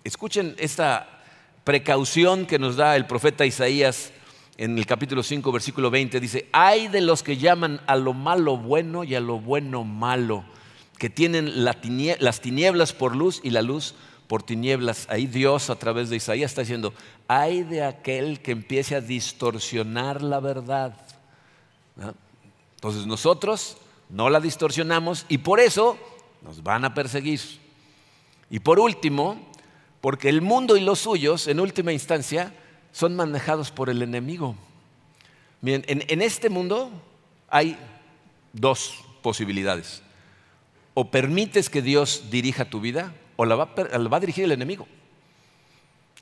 [0.03, 1.21] escuchen esta
[1.63, 4.11] precaución que nos da el profeta Isaías
[4.59, 6.19] en el capítulo 5, versículo 20.
[6.19, 10.43] Dice, hay de los que llaman a lo malo bueno y a lo bueno malo,
[10.97, 11.79] que tienen las
[12.41, 13.95] tinieblas por luz y la luz
[14.27, 15.07] por tinieblas.
[15.09, 16.93] Ahí Dios a través de Isaías está diciendo,
[17.29, 20.93] hay de aquel que empiece a distorsionar la verdad.
[22.75, 23.77] Entonces nosotros
[24.09, 25.97] no la distorsionamos y por eso
[26.41, 27.39] nos van a perseguir.
[28.49, 29.39] Y por último,
[30.01, 32.53] porque el mundo y los suyos, en última instancia,
[32.91, 34.55] son manejados por el enemigo.
[35.61, 36.91] Miren, en este mundo
[37.49, 37.77] hay
[38.53, 40.01] dos posibilidades.
[40.93, 44.87] O permites que Dios dirija tu vida o la va, a dirigir el enemigo.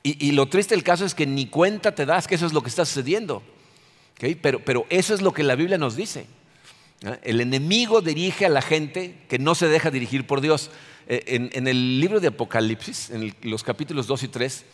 [0.04, 2.62] Y, lo triste del caso es que ni cuenta te das que eso es lo
[2.62, 3.42] que está sucediendo.
[4.40, 6.26] Pero, pero, eso es lo que la Biblia nos dice.
[7.22, 10.70] El enemigo dirige a la gente que no se deja dirigir por Dios.
[11.08, 14.64] En, en el libro de Apocalipsis, en los capítulos 2 y 3,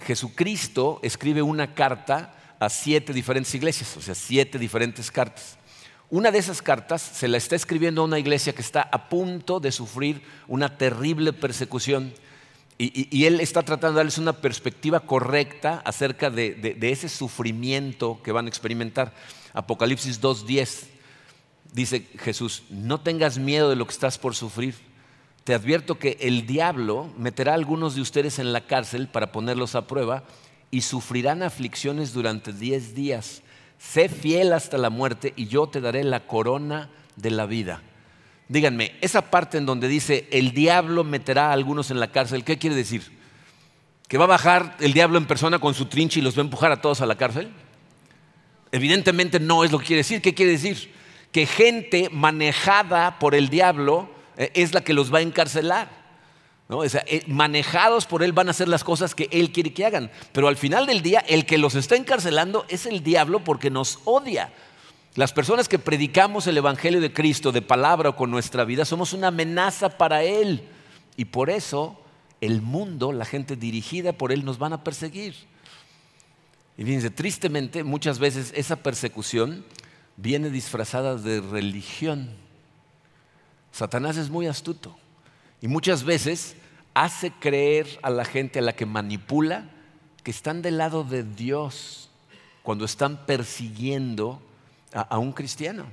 [0.00, 5.56] Jesucristo escribe una carta a siete diferentes iglesias, o sea, siete diferentes cartas.
[6.10, 9.60] Una de esas cartas se la está escribiendo a una iglesia que está a punto
[9.60, 12.14] de sufrir una terrible persecución
[12.80, 18.46] y, él está tratando de darles una perspectiva correcta acerca de, ese sufrimiento que van
[18.46, 19.12] a experimentar.
[19.52, 20.84] Apocalipsis 2.10
[21.72, 24.76] dice Jesús, no tengas miedo de lo que estás por sufrir.
[25.48, 29.76] Te advierto que el diablo meterá a algunos de ustedes en la cárcel para ponerlos
[29.76, 30.24] a prueba
[30.70, 33.40] y sufrirán aflicciones durante diez días
[33.78, 37.80] sé fiel hasta la muerte y yo te daré la corona de la vida.
[38.50, 42.58] Díganme, esa parte en donde dice el diablo meterá a algunos en la cárcel, ¿qué
[42.58, 43.10] quiere decir?
[44.06, 46.44] ¿Que va a bajar el diablo en persona con su trinche y los va a
[46.44, 47.48] empujar a todos a la cárcel?
[48.70, 50.20] Evidentemente no es lo que quiere decir.
[50.20, 50.92] ¿Qué quiere decir?
[51.32, 56.08] Que gente manejada por el diablo es la que los va a encarcelar.
[56.70, 60.10] Eh, manejados por Él van a hacer las cosas que Él quiere que hagan.
[60.32, 64.00] Pero al final del día, el que los está encarcelando es el diablo porque nos
[64.04, 64.52] odia.
[65.14, 69.12] Las personas que predicamos el Evangelio de Cristo de palabra o con nuestra vida somos
[69.14, 70.62] una amenaza para Él.
[71.16, 71.98] Y por eso
[72.40, 75.34] el mundo, la gente dirigida por Él, nos van a perseguir.
[76.76, 79.64] Y fíjense, tristemente muchas veces esa persecución
[80.16, 82.28] viene disfrazada de religión.
[83.78, 84.96] Satanás es muy astuto.
[85.60, 86.56] Y muchas veces
[86.94, 89.70] hace creer a la gente a la que manipula
[90.24, 92.10] que están del lado de Dios
[92.64, 94.42] cuando están persiguiendo
[94.92, 95.86] a, un cristiano.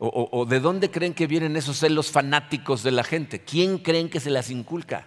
[0.00, 3.44] ¿O, de dónde creen que vienen esos celos fanáticos de la gente?
[3.44, 5.06] ¿Quién creen que se las inculca?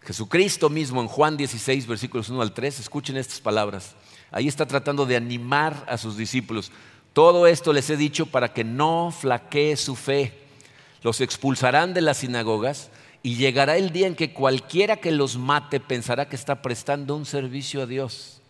[0.00, 3.96] Jesucristo mismo en Juan 16, versículos 1 al 3, escuchen estas palabras.
[4.30, 6.72] Ahí está tratando de animar a sus discípulos.
[7.12, 10.32] Todo esto les he dicho para que no flaquee su fe.
[11.02, 12.90] Los expulsarán de las sinagogas
[13.22, 17.26] y llegará el día en que cualquiera que los mate pensará que está prestando un
[17.26, 18.40] servicio a Dios.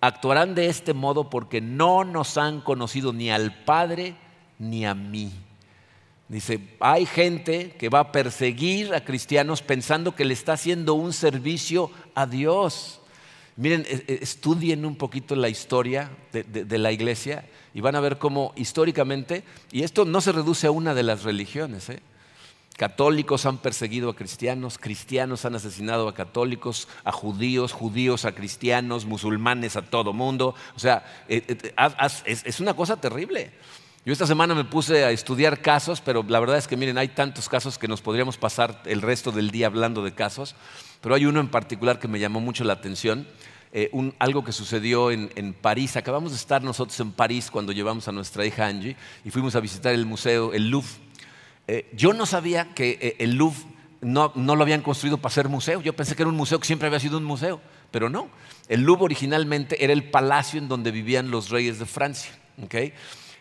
[0.00, 4.14] Actuarán de este modo porque no nos han conocido ni al Padre
[4.58, 5.32] ni a mí.
[6.28, 11.12] Dice, hay gente que va a perseguir a cristianos pensando que le está haciendo un
[11.12, 13.00] servicio a Dios.
[13.58, 17.44] Miren, e, e, estudien un poquito la historia de, la iglesia
[17.74, 19.42] y van a ver cómo históricamente,
[19.72, 21.98] y esto no se reduce a una de las religiones, ¿eh?
[22.76, 29.06] católicos han perseguido a cristianos, cristianos han asesinado a católicos, a judíos, judíos a cristianos,
[29.06, 30.54] musulmanes a todo mundo.
[30.76, 31.42] O sea, e,
[32.22, 33.50] es una cosa terrible.
[34.04, 37.08] Yo esta semana me puse a estudiar casos, pero la verdad es que miren, hay
[37.08, 40.54] tantos casos que nos podríamos pasar el resto del día hablando de casos,
[41.00, 43.26] pero hay uno en particular que me llamó mucho la atención,
[43.72, 45.96] eh, algo que sucedió en, París.
[45.96, 49.60] Acabamos de estar nosotros en París cuando llevamos a nuestra hija Angie y fuimos a
[49.60, 50.88] visitar el museo, el Louvre.
[51.66, 53.58] Eh, yo no sabía que eh, el Louvre
[54.00, 55.82] no, no, lo habían construido para ser museo.
[55.82, 58.28] Yo pensé que era un museo que siempre había sido un museo, pero no.
[58.68, 62.32] El Louvre originalmente era el palacio en donde vivían los reyes de Francia.
[62.62, 62.92] ¿okay?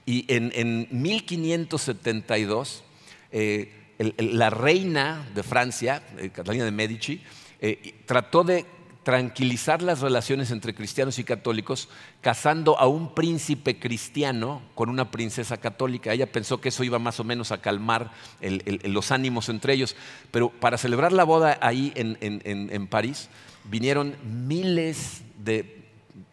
[0.05, 2.83] Y en, 1572,
[3.31, 3.71] eh,
[4.17, 7.21] la reina de Francia, eh, Catalina de Medici,
[7.59, 8.65] eh, trató de
[9.03, 11.87] tranquilizar las relaciones entre cristianos y católicos
[12.19, 16.11] casando a un príncipe cristiano con una princesa católica.
[16.11, 19.95] Ella pensó que eso iba más o menos a calmar los ánimos entre ellos.
[20.29, 23.29] Pero para celebrar la boda ahí en París
[23.63, 25.85] vinieron miles de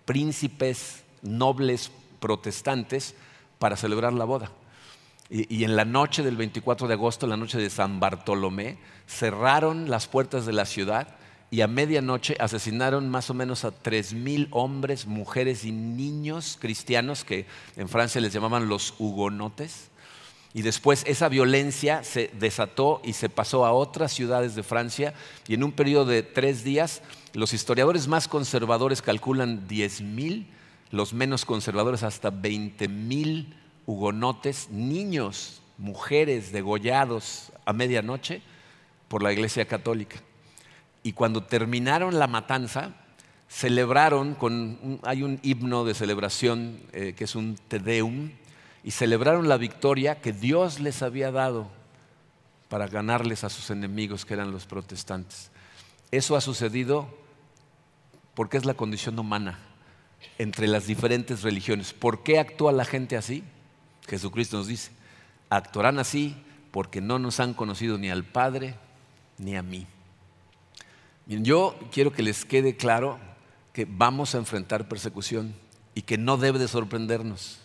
[0.04, 3.14] príncipes nobles protestantes
[3.58, 4.50] para celebrar la boda.
[5.30, 10.06] Y, en la noche del 24 de agosto, la noche de San Bartolomé, cerraron las
[10.06, 11.08] puertas de la ciudad
[11.50, 17.24] y a medianoche asesinaron más o menos a tres mil hombres, mujeres y niños cristianos
[17.24, 17.46] que
[17.76, 19.90] en Francia les llamaban los hugonotes.
[20.52, 25.14] Y después esa violencia se desató y se pasó a otras ciudades de Francia
[25.48, 27.02] y en un periodo de tres días
[27.32, 30.48] los historiadores más conservadores calculan diez mil
[30.90, 33.56] los menos conservadores hasta 20 mil
[33.86, 38.42] hugonotes, niños, mujeres degollados a medianoche
[39.08, 40.16] por la Iglesia Católica.
[41.02, 42.94] Y cuando terminaron la matanza,
[43.48, 48.30] celebraron con, hay un himno de celebración eh, que es un Te Deum,
[48.82, 51.68] y celebraron la victoria que Dios les había dado
[52.68, 55.50] para ganarles a sus enemigos que eran los protestantes.
[56.10, 57.08] Eso ha sucedido
[58.34, 59.58] porque es la condición humana
[60.38, 61.94] entre las diferentes religiones.
[61.94, 63.42] ¿Por qué actúa la gente así?
[64.08, 64.90] Jesucristo nos dice,
[65.48, 66.36] actuarán así
[66.70, 68.74] porque no nos han conocido ni al Padre
[69.38, 69.86] ni a mí.
[71.26, 73.18] yo quiero que les quede claro
[73.72, 75.54] que vamos a enfrentar persecución
[75.94, 77.58] y que no debe de sorprendernos.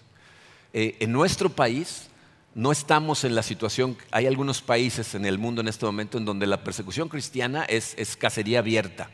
[0.74, 2.08] Eh, en nuestro país
[2.56, 6.26] no estamos en la situación, hay algunos países en el mundo en este momento en
[6.26, 9.10] donde la persecución cristiana es, es cacería abierta.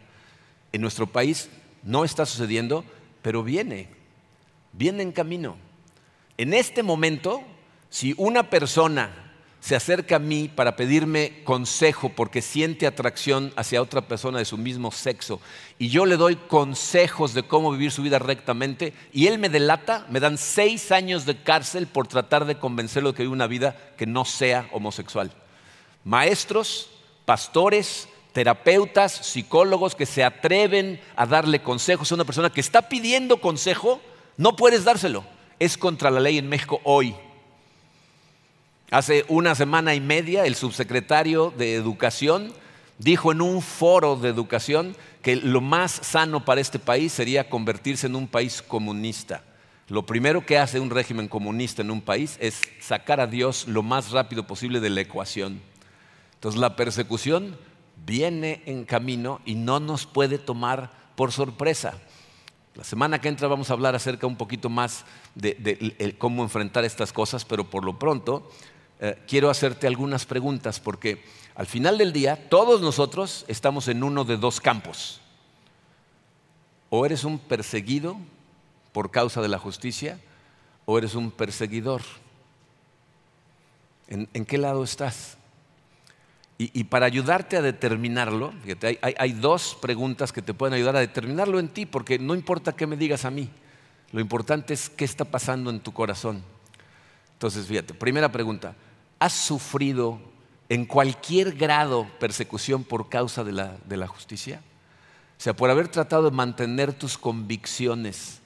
[0.71, 1.49] En nuestro país
[1.83, 2.83] no está sucediendo,
[3.21, 3.89] pero viene,
[4.73, 5.57] viene en camino.
[6.37, 7.43] En este momento,
[7.89, 9.25] si una persona
[9.65, 14.59] se acerca a mí para pedirme consejo porque siente atracción hacia otra persona de su
[14.59, 15.41] mismo sexo
[15.79, 20.05] y yo le doy consejos de cómo vivir su vida rectamente y él me delata,
[20.11, 23.75] me dan seis años de cárcel por tratar de convencerlo de que vive una vida
[23.97, 25.31] que no sea homosexual.
[26.03, 26.91] Maestros,
[27.25, 33.41] pastores, terapeutas, psicólogos que se atreven a darle consejos a una persona que está pidiendo
[33.41, 33.99] consejo,
[34.37, 35.23] no puedes dárselo.
[35.59, 37.15] Es contra la ley en México hoy.
[38.91, 42.53] Hace una semana y media el subsecretario de Educación
[42.97, 48.07] dijo en un foro de educación que lo más sano para este país sería convertirse
[48.07, 49.43] en un país comunista.
[49.87, 53.83] Lo primero que hace un régimen comunista en un país es sacar a Dios lo
[53.83, 55.61] más rápido posible de la ecuación.
[56.35, 57.57] Entonces la persecución
[58.05, 61.93] viene en camino y no nos puede tomar por sorpresa.
[62.75, 67.13] La semana que entra vamos a hablar acerca un poquito más de, cómo enfrentar estas
[67.13, 68.51] cosas, pero por lo pronto
[68.99, 71.23] eh, quiero hacerte algunas preguntas porque
[71.55, 75.21] al final del día todos nosotros estamos en uno de dos campos.
[76.89, 78.17] O eres un perseguido
[78.91, 80.19] por causa de la justicia
[80.83, 82.01] o eres un perseguidor.
[84.07, 85.37] en qué lado estás?
[86.57, 88.53] Y, para ayudarte a determinarlo,
[89.01, 92.87] hay, dos preguntas que te pueden ayudar a determinarlo en ti, porque no importa qué
[92.87, 93.49] me digas a mí,
[94.13, 96.43] lo importante es qué está pasando en tu corazón.
[97.33, 98.73] Entonces, fíjate, primera pregunta,
[99.19, 100.21] ¿has sufrido
[100.69, 104.61] en cualquier grado persecución por causa de la, de la justicia?
[105.37, 108.39] O sea, por haber tratado de mantener tus convicciones,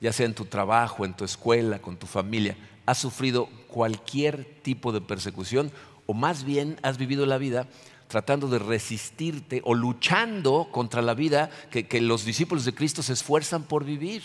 [0.00, 2.56] ya sea en tu trabajo, en tu escuela, con tu familia,
[2.86, 5.70] ¿has sufrido cualquier tipo de persecución
[6.12, 7.66] o más bien has vivido la vida
[8.06, 13.14] tratando de resistirte o luchando contra la vida que, que los discípulos de Cristo se
[13.14, 14.22] esfuerzan por vivir?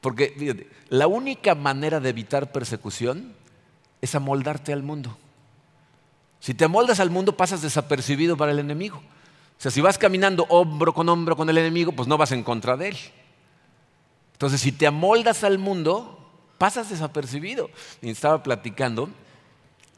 [0.00, 3.34] Porque fíjate, la única manera de evitar persecución
[4.00, 5.16] es amoldarte al mundo.
[6.40, 8.96] Si te amoldas al mundo, pasas desapercibido para el enemigo.
[8.96, 12.42] O sea, si vas caminando hombro con hombro con el enemigo, pues no vas en
[12.42, 12.96] contra de él.
[14.32, 17.70] Entonces, si te amoldas al mundo, pasas desapercibido.
[18.02, 19.08] Y estaba platicando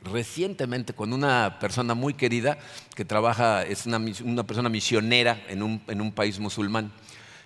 [0.07, 2.59] recientemente con una persona muy querida
[2.95, 4.01] que trabaja, es una,
[4.45, 6.93] persona misionera en un, país musulmán.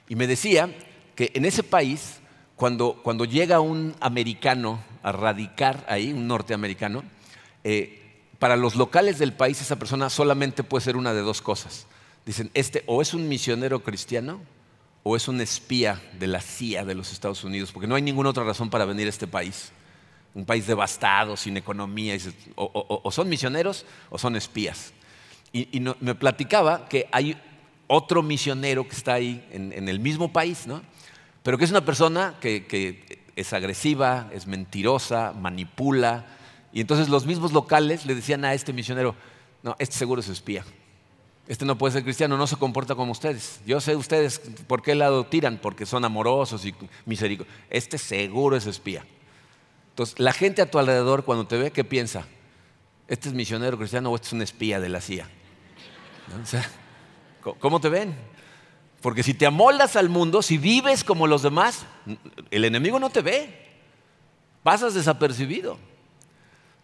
[0.09, 0.75] Y me decía
[1.15, 2.21] que en ese país
[2.57, 7.03] cuando, cuando llega un americano a radicar ahí, un norteamericano,
[7.65, 8.01] eh,
[8.39, 11.87] para los locales del país esa persona solamente puede ser una de dos cosas.
[12.27, 14.41] Dicen, este o es un misionero cristiano
[15.03, 18.31] o es un espía de la CIA de los Estados Unidos, porque no hay ninguna
[18.31, 19.73] otra razón para venir a este país.
[20.35, 22.17] Un país devastado, sin economía,
[22.55, 24.93] o, son misioneros o son espías.
[25.53, 27.37] Y, me platicaba que hay
[27.89, 30.83] otro misionero que está ahí en, el mismo país, ¿no?
[31.43, 36.27] pero que es una persona que, es agresiva, es mentirosa, manipula.
[36.73, 39.15] Y entonces los mismos locales le decían a este misionero,
[39.63, 40.65] no, este seguro es espía.
[41.49, 43.61] Este no puede ser cristiano, no se comporta como ustedes.
[43.67, 46.75] Yo sé ustedes por qué lado tiran, porque son amorosos y
[47.07, 47.61] misericordiosos.
[47.71, 49.05] Este seguro es espía.
[50.17, 52.27] La gente a tu alrededor cuando te ve, ¿qué piensa?
[53.09, 55.29] ¿Este es misionero cristiano o este es un espía de la CIA?
[57.59, 58.15] ¿Cómo te ven?
[59.03, 61.87] Porque si te amoldas al mundo, si vives como los demás,
[62.51, 63.69] el enemigo no te ve.
[64.63, 65.79] Pasas desapercibido.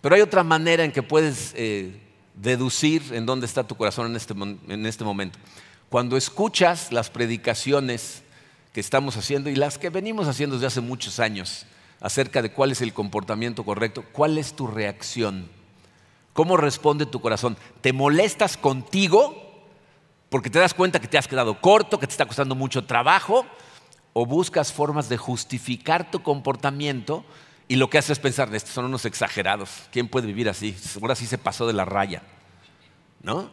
[0.00, 2.00] Pero hay otra manera en que puedes eh,
[2.34, 5.38] deducir en dónde está tu corazón este, en este momento.
[5.88, 8.22] Cuando escuchas las predicaciones
[8.72, 11.66] que estamos haciendo y las que venimos haciendo desde hace muchos años
[12.01, 15.49] acerca de cuál es el comportamiento correcto, ¿cuál es tu reacción?
[16.32, 17.57] ¿Cómo responde tu corazón?
[17.80, 19.47] ¿Te molestas contigo
[20.28, 23.47] porque te das cuenta que te has quedado corto, que te está costando mucho trabajo,
[24.12, 27.24] o buscas formas de justificar tu comportamiento
[27.68, 30.76] y lo que haces es pensar, estos son unos exagerados, ¿quién puede vivir así?
[31.01, 32.22] Ahora sí se pasó de la raya,
[33.22, 33.51] ¿no?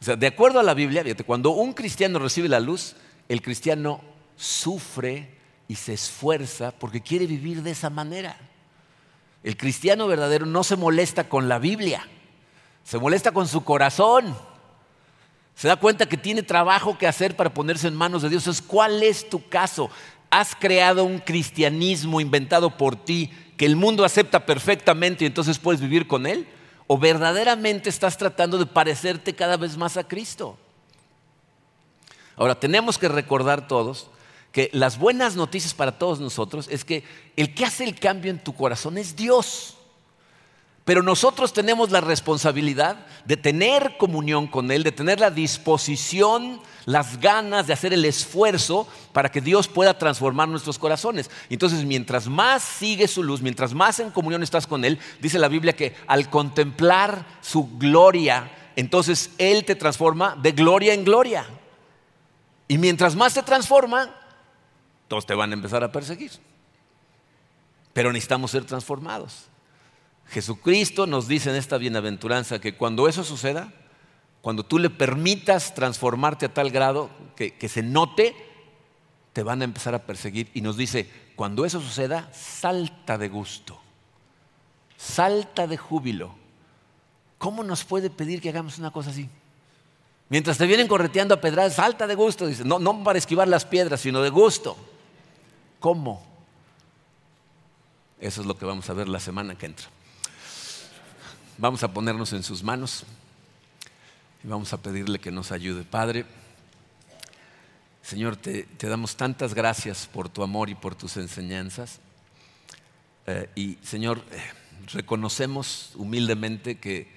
[0.00, 2.96] O sea, de acuerdo a la Biblia, cuando un cristiano recibe la luz,
[3.28, 4.00] el cristiano
[4.36, 5.35] sufre
[5.68, 8.38] y se esfuerza porque quiere vivir de esa manera.
[9.42, 12.06] El cristiano verdadero no se molesta con la Biblia,
[12.84, 14.36] se molesta con su corazón.
[15.54, 18.42] Se da cuenta que tiene trabajo que hacer para ponerse en manos de Dios.
[18.42, 19.88] Entonces, ¿cuál es tu caso?
[20.28, 25.80] ¿Has creado un cristianismo inventado por ti que el mundo acepta perfectamente y entonces puedes
[25.80, 26.46] vivir con él?
[26.86, 30.58] ¿O verdaderamente estás tratando de parecerte cada vez más a Cristo?
[32.36, 34.10] Ahora, tenemos que recordar todos
[34.52, 37.04] que las buenas noticias para todos nosotros es que
[37.36, 39.76] el que hace el cambio en tu corazón es Dios.
[40.86, 47.18] Pero nosotros tenemos la responsabilidad de tener comunión con Él, de tener la disposición, las
[47.20, 51.28] ganas de hacer el esfuerzo para que Dios pueda transformar nuestros corazones.
[51.50, 55.48] Entonces, mientras más sigues su luz, mientras más en comunión estás con Él, dice la
[55.48, 61.46] Biblia que al contemplar su gloria, entonces Él te transforma de gloria en gloria.
[62.68, 64.14] Y mientras más te transforma,
[65.08, 66.32] todos te van a empezar a perseguir.
[67.92, 69.46] Pero necesitamos ser transformados.
[70.28, 73.72] Jesucristo nos dice en esta bienaventuranza que cuando eso suceda,
[74.42, 78.34] cuando tú le permitas transformarte a tal grado que, se note,
[79.32, 80.50] te van a empezar a perseguir.
[80.54, 83.80] Y nos dice, cuando eso suceda, salta de gusto,
[84.96, 86.34] salta de júbilo.
[87.38, 89.28] ¿Cómo nos puede pedir que hagamos una cosa así?
[90.28, 92.46] Mientras te vienen correteando a pedradas, salta de gusto.
[92.46, 94.76] Dice, no, no para esquivar las piedras, sino de gusto.
[95.86, 96.20] ¿Cómo?
[98.18, 99.86] Eso es lo que vamos a ver la semana que entra.
[101.58, 103.04] Vamos a ponernos en sus manos
[104.42, 105.84] y vamos a pedirle que nos ayude.
[105.84, 106.26] Padre,
[108.02, 112.00] Señor, te, damos tantas gracias por tu amor y por tus enseñanzas.
[113.28, 114.42] Eh, y Señor, eh,
[114.92, 117.12] reconocemos humildemente que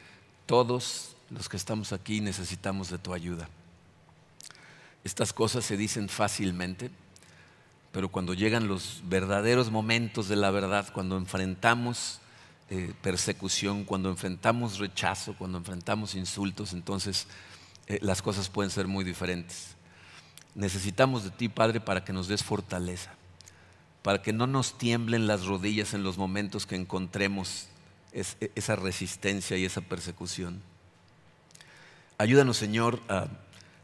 [0.45, 3.49] todos los que estamos aquí necesitamos de tu ayuda.
[5.03, 6.91] Estas cosas se dicen fácilmente,
[7.91, 12.19] pero cuando llegan los verdaderos momentos de la verdad, cuando enfrentamos
[12.69, 17.27] eh, persecución, cuando enfrentamos rechazo, cuando enfrentamos insultos, entonces
[17.87, 19.75] eh, las cosas pueden ser muy diferentes.
[20.53, 23.11] Necesitamos de ti, Padre, para que nos des fortaleza,
[24.03, 27.69] para que no nos tiemblen las rodillas en los momentos que encontremos
[28.11, 30.61] esa resistencia y esa persecución.
[32.17, 33.27] Ayúdanos, Señor, a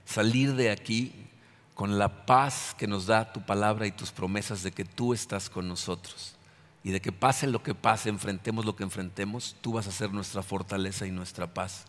[0.06, 1.28] salir de aquí
[1.76, 5.50] con la paz que nos da tu palabra y tus promesas de que tú estás
[5.50, 6.36] con nosotros
[6.84, 10.14] y de que pase lo que pase, enfrentemos lo que enfrentemos, tú vas a ser
[10.14, 11.86] nuestra fortaleza y nuestra paz.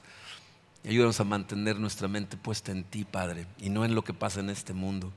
[0.84, 4.40] ayúdanos a mantener nuestra mente puesta en ti, Padre, y no en lo que pasa
[4.40, 5.12] en este mundo.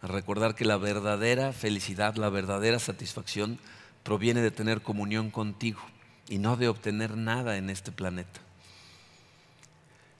[0.00, 3.58] A recordar que la verdadera felicidad, la verdadera satisfacción
[4.02, 5.80] proviene de tener comunión contigo
[6.28, 8.40] y no de obtener nada en este planeta.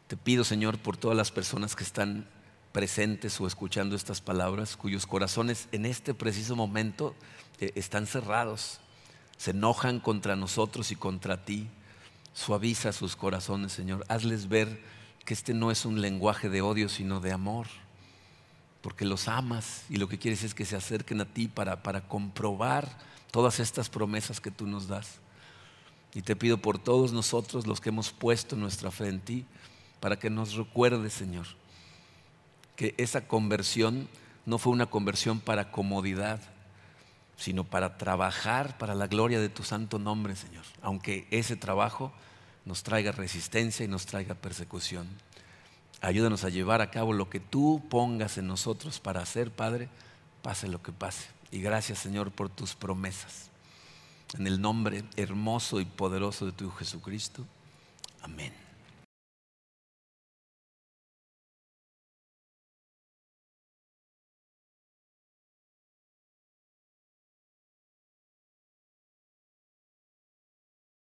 [0.06, 2.26] Te pido, Señor, por todas las personas que están
[2.72, 7.14] presentes o escuchando estas palabras, cuyos corazones en este preciso momento
[7.60, 8.80] eh, están cerrados,
[9.36, 11.68] se enojan contra nosotros y contra ti.
[12.32, 14.04] Suaviza sus corazones, Señor.
[14.08, 14.80] Hazles ver
[15.24, 17.66] que este no es un lenguaje de odio, sino de amor,
[18.82, 22.06] porque los amas y lo que quieres es que se acerquen a ti para, para
[22.06, 22.88] comprobar
[23.30, 25.18] todas estas promesas que tú nos das.
[26.14, 29.46] Y te pido por todos nosotros los que hemos puesto nuestra fe en ti,
[30.00, 31.46] para que nos recuerde, Señor,
[32.80, 34.08] que esa conversión
[34.46, 36.40] no fue una conversión para comodidad,
[37.36, 40.64] sino para trabajar para la gloria de tu santo nombre, Señor.
[40.80, 42.10] Aunque ese trabajo
[42.64, 45.06] nos traiga resistencia y nos traiga persecución.
[46.00, 49.90] Ayúdanos a llevar a cabo lo que tú pongas en nosotros para hacer, Padre,
[50.40, 51.28] pase lo que pase.
[51.50, 53.50] Y gracias, Señor, por tus promesas.
[54.38, 57.44] En el nombre hermoso y poderoso de tu Jesucristo.
[58.22, 58.59] Amén.